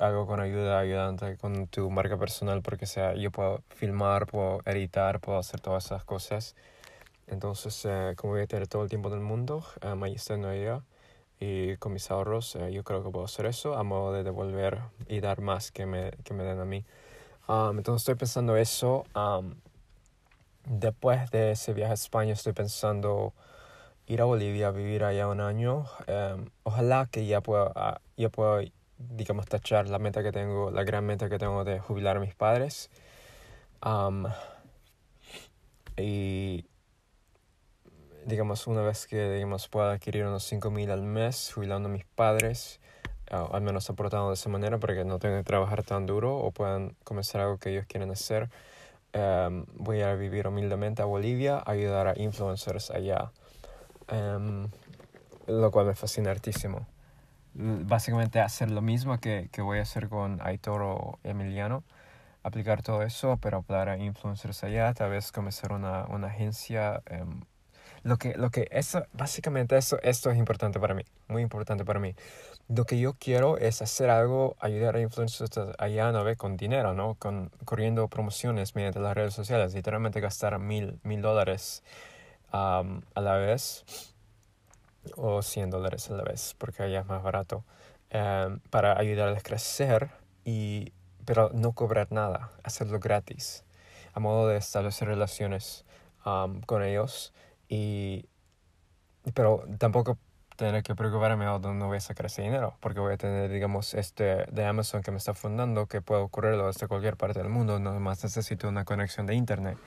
algo 0.00 0.26
con 0.26 0.40
ayuda, 0.40 0.78
ayudante 0.80 1.36
con 1.36 1.68
tu 1.68 1.90
marca 1.90 2.18
personal, 2.18 2.62
porque 2.62 2.86
sea, 2.86 3.14
yo 3.14 3.30
puedo 3.30 3.62
filmar, 3.68 4.26
puedo 4.26 4.60
editar, 4.64 5.20
puedo 5.20 5.38
hacer 5.38 5.60
todas 5.60 5.86
esas 5.86 6.04
cosas. 6.04 6.56
Entonces, 7.26 7.84
eh, 7.84 8.14
como 8.16 8.34
voy 8.34 8.42
a 8.42 8.46
tener 8.46 8.68
todo 8.68 8.82
el 8.82 8.88
tiempo 8.88 9.10
del 9.10 9.20
mundo, 9.20 9.64
um, 9.84 10.02
ahí 10.04 10.14
estoy 10.14 10.36
en 10.36 10.42
y 11.40 11.76
con 11.76 11.92
mis 11.92 12.10
ahorros, 12.10 12.56
eh, 12.56 12.72
yo 12.72 12.82
creo 12.84 13.02
que 13.02 13.10
puedo 13.10 13.24
hacer 13.24 13.46
eso 13.46 13.76
a 13.76 13.82
modo 13.84 14.12
de 14.12 14.24
devolver 14.24 14.80
y 15.06 15.20
dar 15.20 15.40
más 15.40 15.70
que 15.70 15.86
me, 15.86 16.10
que 16.24 16.34
me 16.34 16.44
den 16.44 16.60
a 16.60 16.64
mí. 16.64 16.84
Um, 17.48 17.78
entonces, 17.78 18.02
estoy 18.02 18.16
pensando 18.16 18.56
eso. 18.56 19.04
Um, 19.14 19.54
después 20.64 21.30
de 21.30 21.52
ese 21.52 21.72
viaje 21.72 21.92
a 21.92 21.94
España, 21.94 22.32
estoy 22.32 22.52
pensando 22.52 23.32
ir 24.06 24.20
a 24.20 24.24
Bolivia, 24.24 24.70
vivir 24.70 25.04
allá 25.04 25.28
un 25.28 25.40
año. 25.40 25.84
Em, 26.06 26.50
ojalá 26.64 27.06
que 27.10 27.26
ya 27.26 27.40
pueda, 27.40 27.72
ah, 27.74 28.00
ya 28.16 28.30
pueda, 28.30 28.62
digamos, 28.98 29.46
tachar 29.46 29.88
la 29.88 29.98
meta 29.98 30.22
que 30.22 30.32
tengo, 30.32 30.70
la 30.70 30.82
gran 30.84 31.04
meta 31.06 31.28
que 31.28 31.38
tengo 31.38 31.64
de 31.64 31.78
jubilar 31.78 32.16
a 32.16 32.20
mis 32.20 32.34
padres. 32.34 32.90
y 35.96 36.64
digamos, 38.26 38.66
una 38.66 38.82
vez 38.82 39.06
que 39.06 39.30
digamos, 39.30 39.68
pueda 39.68 39.92
adquirir 39.92 40.24
unos 40.26 40.44
5 40.44 40.70
mil 40.70 40.90
al 40.90 41.02
mes 41.02 41.52
jubilando 41.54 41.88
a 41.88 41.92
mis 41.92 42.04
padres, 42.04 42.80
ah, 43.30 43.48
al 43.52 43.62
menos 43.62 43.88
aportando 43.90 44.28
de 44.28 44.34
esa 44.34 44.48
manera 44.48 44.78
para 44.78 44.94
que 44.94 45.04
no 45.04 45.18
tengan 45.18 45.40
que 45.40 45.44
trabajar 45.44 45.82
tan 45.82 46.06
duro 46.06 46.36
o 46.36 46.50
puedan 46.50 46.96
comenzar 47.04 47.40
algo 47.40 47.58
que 47.58 47.70
ellos 47.70 47.86
quieren 47.86 48.10
hacer, 48.10 48.50
em, 49.12 49.64
voy 49.74 50.02
a 50.02 50.14
vivir 50.14 50.46
humildemente 50.46 51.02
a 51.02 51.06
Bolivia, 51.06 51.62
ayudar 51.66 52.08
a 52.08 52.18
influencers 52.20 52.90
allá. 52.90 53.32
Em, 54.08 54.68
lo 55.46 55.70
cual 55.70 55.86
me 55.86 55.94
fascina 55.94 56.30
hartísimo. 56.30 56.86
Básicamente 57.54 58.40
hacer 58.40 58.70
lo 58.70 58.82
mismo 58.82 59.18
que, 59.18 59.48
que 59.52 59.62
voy 59.62 59.78
a 59.78 59.82
hacer 59.82 60.08
con 60.08 60.40
Aitor 60.42 60.82
o 60.82 61.18
Emiliano, 61.24 61.82
aplicar 62.42 62.82
todo 62.82 63.02
eso, 63.02 63.38
pero 63.38 63.62
para 63.62 63.98
influencers 63.98 64.64
allá, 64.64 64.92
tal 64.94 65.10
vez 65.10 65.32
comenzar 65.32 65.72
una, 65.72 66.06
una 66.06 66.28
agencia. 66.28 67.02
Em, 67.06 67.40
lo 68.02 68.16
que, 68.16 68.34
lo 68.34 68.50
que 68.50 68.68
eso, 68.70 69.04
básicamente 69.12 69.76
eso, 69.76 69.98
esto 70.02 70.30
es 70.30 70.38
importante 70.38 70.80
para 70.80 70.94
mí, 70.94 71.02
muy 71.28 71.42
importante 71.42 71.84
para 71.84 72.00
mí. 72.00 72.14
Lo 72.68 72.84
que 72.84 72.98
yo 72.98 73.14
quiero 73.14 73.56
es 73.56 73.80
hacer 73.80 74.10
algo, 74.10 74.56
ayudar 74.60 74.96
a 74.96 75.00
influencers 75.00 75.50
allá, 75.78 76.12
no 76.12 76.22
ve, 76.24 76.36
con 76.36 76.56
dinero, 76.56 76.94
¿no? 76.94 77.14
Con, 77.14 77.50
corriendo 77.64 78.08
promociones 78.08 78.74
mediante 78.74 79.00
las 79.00 79.14
redes 79.14 79.34
sociales, 79.34 79.74
literalmente 79.74 80.20
gastar 80.20 80.58
mil, 80.58 80.98
mil 81.02 81.22
dólares 81.22 81.82
a 82.50 82.82
la 83.14 83.36
vez 83.36 83.84
o 85.16 85.42
100 85.42 85.70
dólares 85.70 86.10
a 86.10 86.14
la 86.14 86.22
vez 86.22 86.54
porque 86.58 86.82
allá 86.82 87.00
es 87.00 87.06
más 87.06 87.22
barato 87.22 87.64
em, 88.10 88.60
para 88.70 88.98
ayudarles 88.98 89.38
a 89.38 89.42
crecer 89.42 90.10
y 90.44 90.92
pero 91.24 91.50
no 91.52 91.72
cobrar 91.72 92.10
nada 92.10 92.50
hacerlo 92.62 92.98
gratis 93.00 93.64
a 94.14 94.20
modo 94.20 94.48
de 94.48 94.56
establecer 94.56 95.08
relaciones 95.08 95.84
con 96.66 96.82
ellos 96.82 97.32
y 97.68 98.28
pero 99.34 99.64
tampoco 99.78 100.18
tener 100.56 100.82
que 100.82 100.96
preocuparme 100.96 101.44
de 101.44 101.58
dónde 101.60 101.86
voy 101.86 101.98
a 101.98 102.00
sacar 102.00 102.26
ese 102.26 102.42
dinero, 102.42 102.76
porque 102.80 102.98
voy 102.98 103.12
a 103.12 103.16
tener, 103.16 103.48
digamos, 103.50 103.94
este 103.94 104.44
de 104.50 104.64
Amazon 104.64 105.02
que 105.02 105.12
me 105.12 105.18
está 105.18 105.32
fundando, 105.32 105.86
que 105.86 106.02
puedo 106.02 106.24
ocurrirlo 106.24 106.66
desde 106.66 106.88
cualquier 106.88 107.16
parte 107.16 107.38
del 107.38 107.48
mundo, 107.48 107.78
no 107.78 107.98
más 108.00 108.24
necesito 108.24 108.68
una 108.68 108.84
conexión 108.84 109.26
de 109.26 109.36
internet. 109.36 109.78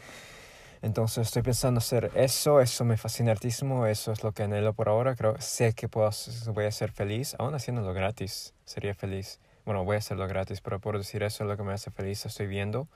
Entonces 0.82 1.28
estoy 1.28 1.44
pensando 1.44 1.80
hacer 1.80 2.12
eso, 2.16 2.62
eso 2.62 2.86
me 2.86 2.98
fascina 2.98 3.32
hartísimo, 3.34 3.86
eso 3.86 4.14
es 4.14 4.24
lo 4.24 4.32
que 4.32 4.44
anhelo 4.44 4.74
por 4.74 4.88
ahora, 4.88 5.16
creo, 5.16 5.40
sé 5.40 5.74
que 5.74 5.90
puedo, 5.90 6.10
voy 6.54 6.66
a 6.66 6.72
ser 6.72 6.92
feliz, 6.92 7.36
aún 7.38 7.54
haciéndolo 7.54 7.94
gratis, 7.94 8.54
sería 8.66 8.96
feliz. 8.96 9.40
Bueno, 9.66 9.84
voy 9.84 9.96
a 9.96 10.00
hacerlo 10.00 10.28
gratis, 10.28 10.62
pero 10.62 10.80
por 10.80 10.98
decir 10.98 11.22
eso 11.22 11.44
es 11.44 11.50
lo 11.50 11.58
que 11.58 11.64
me 11.64 11.74
hace 11.74 11.92
feliz, 11.92 12.26
estoy 12.26 12.48
viendo. 12.48 12.88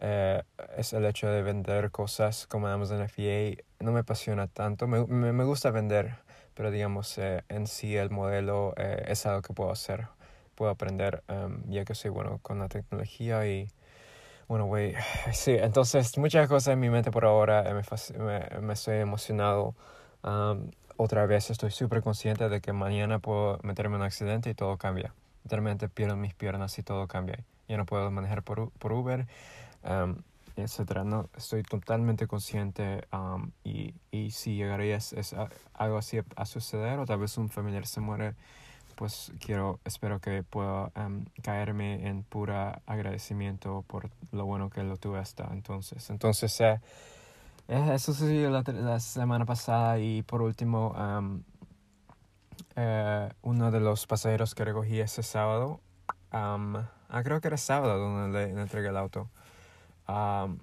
Eh, 0.00 0.42
es 0.76 0.92
el 0.92 1.06
hecho 1.06 1.28
de 1.28 1.42
vender 1.42 1.90
cosas 1.90 2.46
como 2.46 2.66
Amazon 2.66 3.08
FBA, 3.08 3.62
no 3.80 3.92
me 3.92 4.00
apasiona 4.00 4.46
tanto, 4.48 4.86
me, 4.86 5.04
me, 5.06 5.44
gusta 5.44 5.70
vender, 5.70 6.16
pero 6.54 6.70
digamos, 6.70 7.18
eh, 7.18 7.44
en 7.48 7.66
sí 7.66 7.96
el 7.96 8.10
modelo 8.10 8.74
eh, 8.76 9.04
es 9.08 9.26
algo 9.26 9.42
que 9.42 9.52
puedo 9.52 9.70
hacer, 9.70 10.08
puedo 10.54 10.70
aprender, 10.70 11.22
em, 11.28 11.62
ya 11.68 11.84
que 11.84 11.94
soy 11.94 12.10
bueno 12.10 12.38
con 12.42 12.58
la 12.58 12.68
tecnología 12.68 13.46
y 13.46 13.68
bueno, 14.48 14.66
güey, 14.66 14.94
sí, 15.32 15.52
entonces 15.52 16.16
muchas 16.18 16.48
cosas 16.48 16.74
en 16.74 16.80
mi 16.80 16.90
mente 16.90 17.10
por 17.10 17.24
ahora, 17.24 17.68
eh, 17.68 17.74
me, 18.18 18.60
me, 18.60 18.72
estoy 18.72 18.98
emocionado. 18.98 19.74
otra 20.96 21.26
vez 21.26 21.50
estoy 21.50 21.70
súper 21.70 22.02
consciente 22.02 22.48
de 22.48 22.60
que 22.60 22.72
mañana 22.72 23.18
puedo 23.18 23.58
meterme 23.62 23.96
en 23.96 24.02
un 24.02 24.06
accidente 24.06 24.50
y 24.50 24.54
todo 24.54 24.78
cambia. 24.78 25.14
Literalmente 25.44 25.88
pierdo 25.88 26.16
mis 26.16 26.34
piernas 26.34 26.78
y 26.78 26.82
todo 26.82 27.06
cambia. 27.06 27.38
Ya 27.68 27.76
no 27.76 27.86
puedo 27.86 28.10
manejar 28.10 28.42
por, 28.42 28.70
por 28.72 28.92
Uber, 28.92 29.26
um, 29.84 30.16
etc. 30.56 31.04
No, 31.04 31.28
estoy 31.36 31.62
totalmente 31.62 32.26
consciente 32.26 33.06
y, 33.64 33.94
y 34.10 34.30
si 34.30 34.56
llegaría 34.56 34.96
es, 34.96 35.34
algo 35.74 35.98
así 35.98 36.18
a 36.36 36.46
suceder 36.46 36.98
o 36.98 37.06
tal 37.06 37.20
vez 37.20 37.36
un 37.38 37.48
familiar 37.48 37.86
se 37.86 38.00
muere 38.00 38.34
pues 38.96 39.30
quiero, 39.44 39.78
espero 39.84 40.20
que 40.20 40.42
pueda 40.42 40.90
em, 40.94 41.26
caerme 41.42 42.08
en 42.08 42.22
pura 42.24 42.80
agradecimiento 42.86 43.84
por 43.86 44.10
lo 44.32 44.46
bueno 44.46 44.70
que 44.70 44.82
lo 44.82 44.96
tuve 44.96 45.18
hasta 45.18 45.48
entonces. 45.52 46.08
Entonces, 46.10 46.58
eh, 46.62 46.80
eh, 47.68 47.90
eso 47.94 48.14
sucedió 48.14 48.50
la, 48.50 48.62
la, 48.66 48.98
semana 48.98 49.44
pasada 49.44 49.98
y 49.98 50.22
por 50.22 50.40
último, 50.40 50.94
em, 50.98 51.42
eh, 52.74 53.28
uno 53.42 53.70
de 53.70 53.80
los 53.80 54.06
pasajeros 54.06 54.54
que 54.54 54.64
recogí 54.64 55.00
ese 55.00 55.22
sábado, 55.22 55.80
um, 56.32 56.76
ah, 56.76 57.22
creo 57.22 57.40
que 57.40 57.48
era 57.48 57.56
sábado 57.56 57.98
donde 57.98 58.46
le, 58.46 58.60
entregué 58.60 58.88
el 58.88 58.96
auto, 58.96 59.28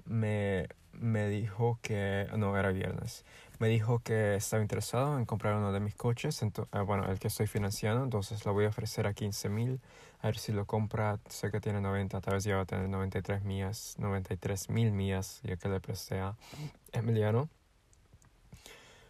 me, 0.05 0.67
me 0.93 1.27
dijo 1.27 1.79
que, 1.81 2.27
no, 2.37 2.57
era 2.57 2.71
viernes, 2.71 3.25
me 3.59 3.67
dijo 3.67 3.99
que 3.99 4.35
estaba 4.35 4.61
interesado 4.61 5.17
en 5.17 5.25
comprar 5.25 5.55
uno 5.55 5.71
de 5.71 5.79
mis 5.79 5.95
coches, 5.95 6.41
ah, 6.71 6.81
bueno, 6.81 7.05
el 7.05 7.19
que 7.19 7.27
estoy 7.27 7.47
financiando, 7.47 8.03
entonces 8.03 8.45
lo 8.45 8.53
voy 8.53 8.65
a 8.65 8.69
ofrecer 8.69 9.07
a 9.07 9.13
15 9.13 9.49
mil, 9.49 9.79
a 10.21 10.27
ver 10.27 10.37
si 10.37 10.51
lo 10.51 10.65
compra, 10.65 11.19
sé 11.29 11.51
que 11.51 11.59
tiene 11.59 11.81
90, 11.81 12.21
tal 12.21 12.35
vez 12.35 12.43
ya 12.43 12.55
va 12.55 12.63
a 12.63 12.65
tener 12.65 12.89
93 12.89 13.43
millas, 13.43 13.95
93 13.99 14.69
mil 14.69 14.91
millas, 14.91 15.41
ya 15.43 15.57
que 15.57 15.69
le 15.69 15.79
presté 15.79 16.19
a 16.19 16.35
Emiliano 16.91 17.49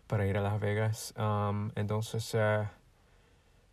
para 0.07 0.27
ir 0.27 0.37
a 0.37 0.41
Las 0.41 0.59
Vegas, 0.59 1.13
entonces 1.75 2.33
uh, 2.33 2.67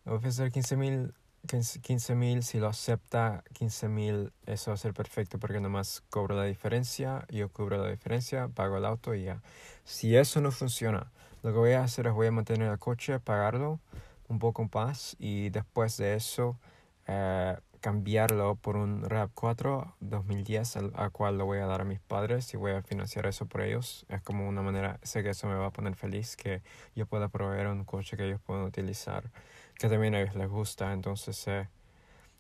voy 0.05 0.15
a 0.15 0.17
ofrecer 0.17 0.51
15 0.51 0.77
mil 0.77 1.15
15 1.47 2.15
mil, 2.15 2.43
si 2.43 2.59
lo 2.59 2.69
acepta 2.69 3.43
15 3.55 3.89
mil, 3.89 4.33
eso 4.47 4.71
va 4.71 4.75
a 4.75 4.79
ser 4.79 4.93
perfecto 4.95 5.39
porque 5.39 5.61
nomás 5.61 6.03
cobro 6.11 6.37
la 6.37 6.45
diferencia, 6.45 7.27
yo 7.31 7.49
cubro 7.49 7.83
la 7.83 7.91
diferencia, 7.91 8.49
pago 8.49 8.77
el 8.77 8.85
auto 8.85 9.15
y 9.15 9.25
ya. 9.25 9.43
Si 9.85 10.17
eso 10.17 10.41
no 10.41 10.53
funciona, 10.53 11.11
lo 11.43 11.53
que 11.53 11.59
voy 11.59 11.73
a 11.73 11.83
hacer 11.83 12.07
es 12.07 12.13
voy 12.13 12.27
a 12.29 12.33
mantener 12.33 12.71
el 12.71 12.79
coche, 12.79 13.19
pagarlo 13.19 13.81
un 14.29 14.39
poco 14.39 14.69
más 14.73 15.17
y 15.19 15.51
después 15.51 15.97
de 15.97 16.15
eso 16.15 16.57
eh, 17.07 17.57
cambiarlo 17.81 18.57
por 18.57 18.77
un 18.77 19.09
RAV 19.09 19.31
4 19.35 19.97
2010 20.01 20.77
al, 20.77 20.93
al, 20.95 21.11
cual 21.11 21.39
lo 21.39 21.47
voy 21.47 21.59
a 21.59 21.67
dar 21.67 21.81
a 21.81 21.85
mis 21.85 22.01
padres 22.01 22.53
y 22.55 22.57
voy 22.57 22.73
a 22.73 22.83
financiar 22.83 23.27
eso 23.27 23.47
por 23.47 23.63
ellos. 23.63 24.05
Es 24.09 24.23
como 24.23 24.49
una 24.49 24.63
manera, 24.63 25.01
sé 25.03 25.23
que 25.23 25.31
eso 25.31 25.49
me 25.49 25.55
va 25.55 25.67
a 25.67 25.71
poner 25.71 25.97
feliz, 25.97 26.37
que 26.37 26.63
yo 26.95 27.07
pueda 27.07 27.29
proveer 27.29 27.67
un 27.69 27.85
coche 27.85 28.17
que 28.17 28.27
ellos 28.27 28.41
puedan 28.41 28.65
utilizar 28.65 29.31
que 29.81 29.89
también 29.89 30.15
a 30.15 30.21
ellos 30.21 30.37
les 30.37 30.49
gusta. 30.49 30.93
Entonces, 30.93 31.43
eh, 31.49 31.67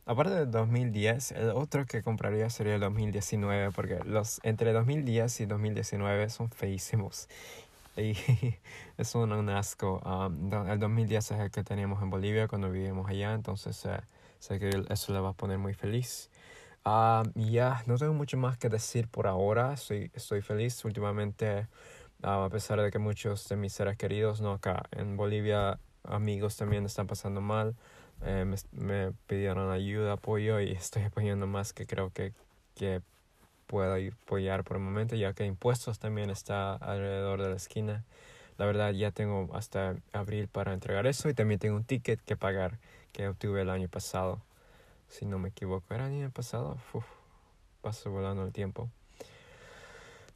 aparte 0.04 0.34
del 0.34 0.50
2010, 0.50 1.32
el 1.32 1.50
otro 1.50 1.86
que 1.86 2.02
compraría 2.02 2.50
sería 2.50 2.74
el 2.74 2.82
2019, 2.82 3.72
porque 3.72 3.98
los 4.04 4.40
entre 4.44 4.72
2010 4.74 5.40
y 5.40 5.46
2019 5.46 6.28
son 6.28 6.50
feísimos. 6.50 7.28
Y 7.96 8.12
es 8.98 9.14
un, 9.14 9.32
un 9.32 9.48
asco. 9.48 10.00
Um, 10.04 10.52
el 10.68 10.78
2010 10.78 11.30
es 11.30 11.40
el 11.40 11.50
que 11.50 11.64
teníamos 11.64 12.02
en 12.02 12.10
Bolivia 12.10 12.46
cuando 12.46 12.70
vivimos 12.70 13.08
allá, 13.08 13.32
entonces 13.32 13.82
uh, 13.86 14.02
sé 14.38 14.58
que 14.58 14.70
eso 14.90 15.12
le 15.14 15.20
va 15.20 15.30
a 15.30 15.32
poner 15.32 15.56
muy 15.56 15.72
feliz. 15.72 16.30
Uh, 16.84 17.22
ya, 17.34 17.82
no 17.86 17.96
tengo 17.96 18.12
mucho 18.12 18.36
más 18.36 18.58
que 18.58 18.68
decir 18.68 19.08
por 19.08 19.26
ahora. 19.26 19.72
Estoy, 19.72 20.10
estoy 20.14 20.42
feliz 20.42 20.84
últimamente, 20.84 21.68
uh, 22.22 22.44
a 22.44 22.50
pesar 22.50 22.80
de 22.82 22.90
que 22.90 22.98
muchos 22.98 23.48
de 23.48 23.56
mis 23.56 23.72
seres 23.72 23.96
queridos, 23.96 24.42
no 24.42 24.52
acá 24.52 24.82
en 24.92 25.16
Bolivia, 25.16 25.78
amigos 26.04 26.56
también 26.56 26.84
están 26.86 27.06
pasando 27.06 27.40
mal. 27.40 27.74
Eh, 28.22 28.44
me, 28.44 28.56
me, 28.72 29.12
pidieron 29.26 29.70
ayuda, 29.70 30.14
apoyo 30.14 30.60
y 30.60 30.72
estoy 30.72 31.04
apoyando 31.04 31.46
más 31.46 31.72
que 31.72 31.86
creo 31.86 32.10
que, 32.12 32.32
que 32.74 33.02
puedo 33.66 33.94
apoyar 33.94 34.64
por 34.64 34.76
el 34.76 34.82
momento, 34.82 35.14
ya 35.16 35.32
que 35.32 35.46
impuestos 35.46 35.98
también 35.98 36.30
está 36.30 36.74
alrededor 36.74 37.42
de 37.42 37.50
la 37.50 37.56
esquina. 37.56 38.04
La 38.58 38.66
verdad 38.66 38.92
ya 38.92 39.10
tengo 39.10 39.48
hasta 39.54 39.96
abril 40.12 40.48
para 40.48 40.74
entregar 40.74 41.06
eso 41.06 41.28
y 41.28 41.34
también 41.34 41.60
tengo 41.60 41.76
un 41.76 41.84
ticket 41.84 42.20
que 42.20 42.36
pagar 42.36 42.78
que 43.12 43.28
obtuve 43.28 43.62
el 43.62 43.70
año 43.70 43.88
pasado. 43.88 44.40
Si 45.08 45.24
no 45.24 45.38
me 45.38 45.48
equivoco, 45.50 45.94
era 45.94 46.06
el 46.08 46.14
año 46.14 46.30
pasado. 46.30 46.76
Uf, 46.92 47.04
paso 47.80 48.10
volando 48.10 48.44
el 48.44 48.52
tiempo. 48.52 48.90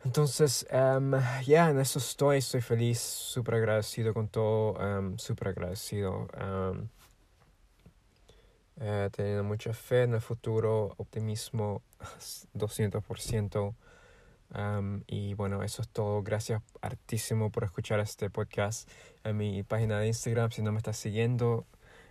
Entonces, 0.05 0.67
um, 0.71 1.15
ya 1.47 1.71
en 1.71 1.81
eso 1.81 1.99
estoy, 1.99 2.39
estoy 2.39 2.61
feliz, 2.61 2.99
súper 3.01 3.55
agradecido 3.55 4.13
con 4.13 4.29
todo, 4.29 4.75
um, 4.75 5.17
súper 5.19 5.49
agradecido. 5.49 6.29
Um, 6.39 6.89
eh, 8.81 9.09
teniendo 9.13 9.45
mucha 9.45 9.73
fe 9.73 10.03
en 10.03 10.15
el 10.15 10.21
futuro, 10.21 10.95
optimismo 10.99 11.83
200%. 12.55 13.75
y 15.07 15.35
bueno, 15.35 15.63
eso 15.63 15.83
es 15.83 15.89
todo. 15.89 16.23
Gracias 16.23 16.63
hartísimo 16.83 17.51
por 17.51 17.65
escuchar 17.65 18.01
este 18.01 18.31
podcast 18.31 18.89
en 19.25 19.37
mi 19.39 19.63
página 19.63 19.99
de 20.01 20.09
Instagram. 20.09 20.51
Si 20.51 20.63
no 20.63 20.73
me 20.73 20.79
estás 20.79 20.97
siguiendo, 20.99 21.67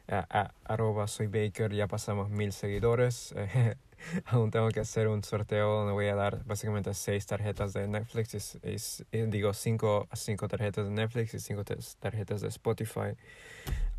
a, 0.07 0.51
arroba 0.65 1.07
soy 1.07 1.27
Baker, 1.27 1.73
ya 1.73 1.87
pasamos 1.87 2.29
mil 2.29 2.53
seguidores. 2.53 3.35
Aún 4.25 4.51
tengo 4.51 4.69
que 4.69 4.79
hacer 4.79 5.07
un 5.07 5.23
sorteo 5.23 5.79
donde 5.79 5.93
voy 5.93 6.07
a 6.07 6.15
dar 6.15 6.43
básicamente 6.45 6.93
seis 6.93 7.25
tarjetas 7.25 7.73
de 7.73 7.87
Netflix. 7.87 8.57
Eh, 8.63 9.27
digo, 9.27 9.53
cinco, 9.53 10.07
cinco 10.13 10.47
tarjetas 10.47 10.85
de 10.85 10.91
Netflix 10.91 11.33
y 11.33 11.39
cinco 11.39 11.63
tarjetas 11.99 12.41
de 12.41 12.47
Spotify 12.49 13.15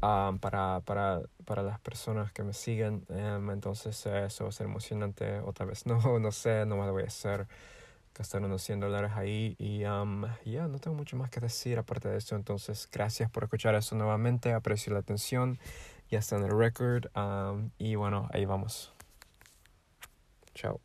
um, 0.02 0.38
para, 0.38 0.80
para, 0.80 1.20
para 1.44 1.62
las 1.62 1.80
personas 1.80 2.32
que 2.32 2.42
me 2.42 2.52
siguen. 2.52 3.04
Um, 3.08 3.50
entonces, 3.50 4.04
eh, 4.06 4.26
eso 4.26 4.44
va 4.44 4.50
a 4.50 4.52
ser 4.52 4.66
emocionante. 4.66 5.40
Otra 5.40 5.66
vez 5.66 5.86
no, 5.86 6.18
no 6.18 6.32
sé, 6.32 6.66
no 6.66 6.76
me 6.76 6.86
lo 6.86 6.92
voy 6.92 7.04
a 7.04 7.06
hacer. 7.06 7.46
Gastar 8.16 8.42
unos 8.42 8.62
100 8.62 8.78
dólares 8.80 9.10
ahí. 9.16 9.56
Y 9.58 9.84
um, 9.84 10.24
ya, 10.44 10.68
no 10.68 10.78
tengo 10.78 10.96
mucho 10.96 11.16
más 11.16 11.30
que 11.30 11.40
decir 11.40 11.78
aparte 11.78 12.08
de 12.08 12.18
eso. 12.18 12.36
Entonces, 12.36 12.88
gracias 12.92 13.28
por 13.30 13.44
escuchar 13.44 13.74
eso 13.74 13.96
nuevamente. 13.96 14.52
Aprecio 14.52 14.92
la 14.92 15.00
atención 15.00 15.58
ya 16.10 16.18
está 16.18 16.36
en 16.36 16.44
el 16.44 16.56
record. 16.56 17.06
Um, 17.16 17.70
y 17.78 17.94
bueno, 17.96 18.28
ahí 18.32 18.44
vamos. 18.44 18.93
Chao. 20.54 20.80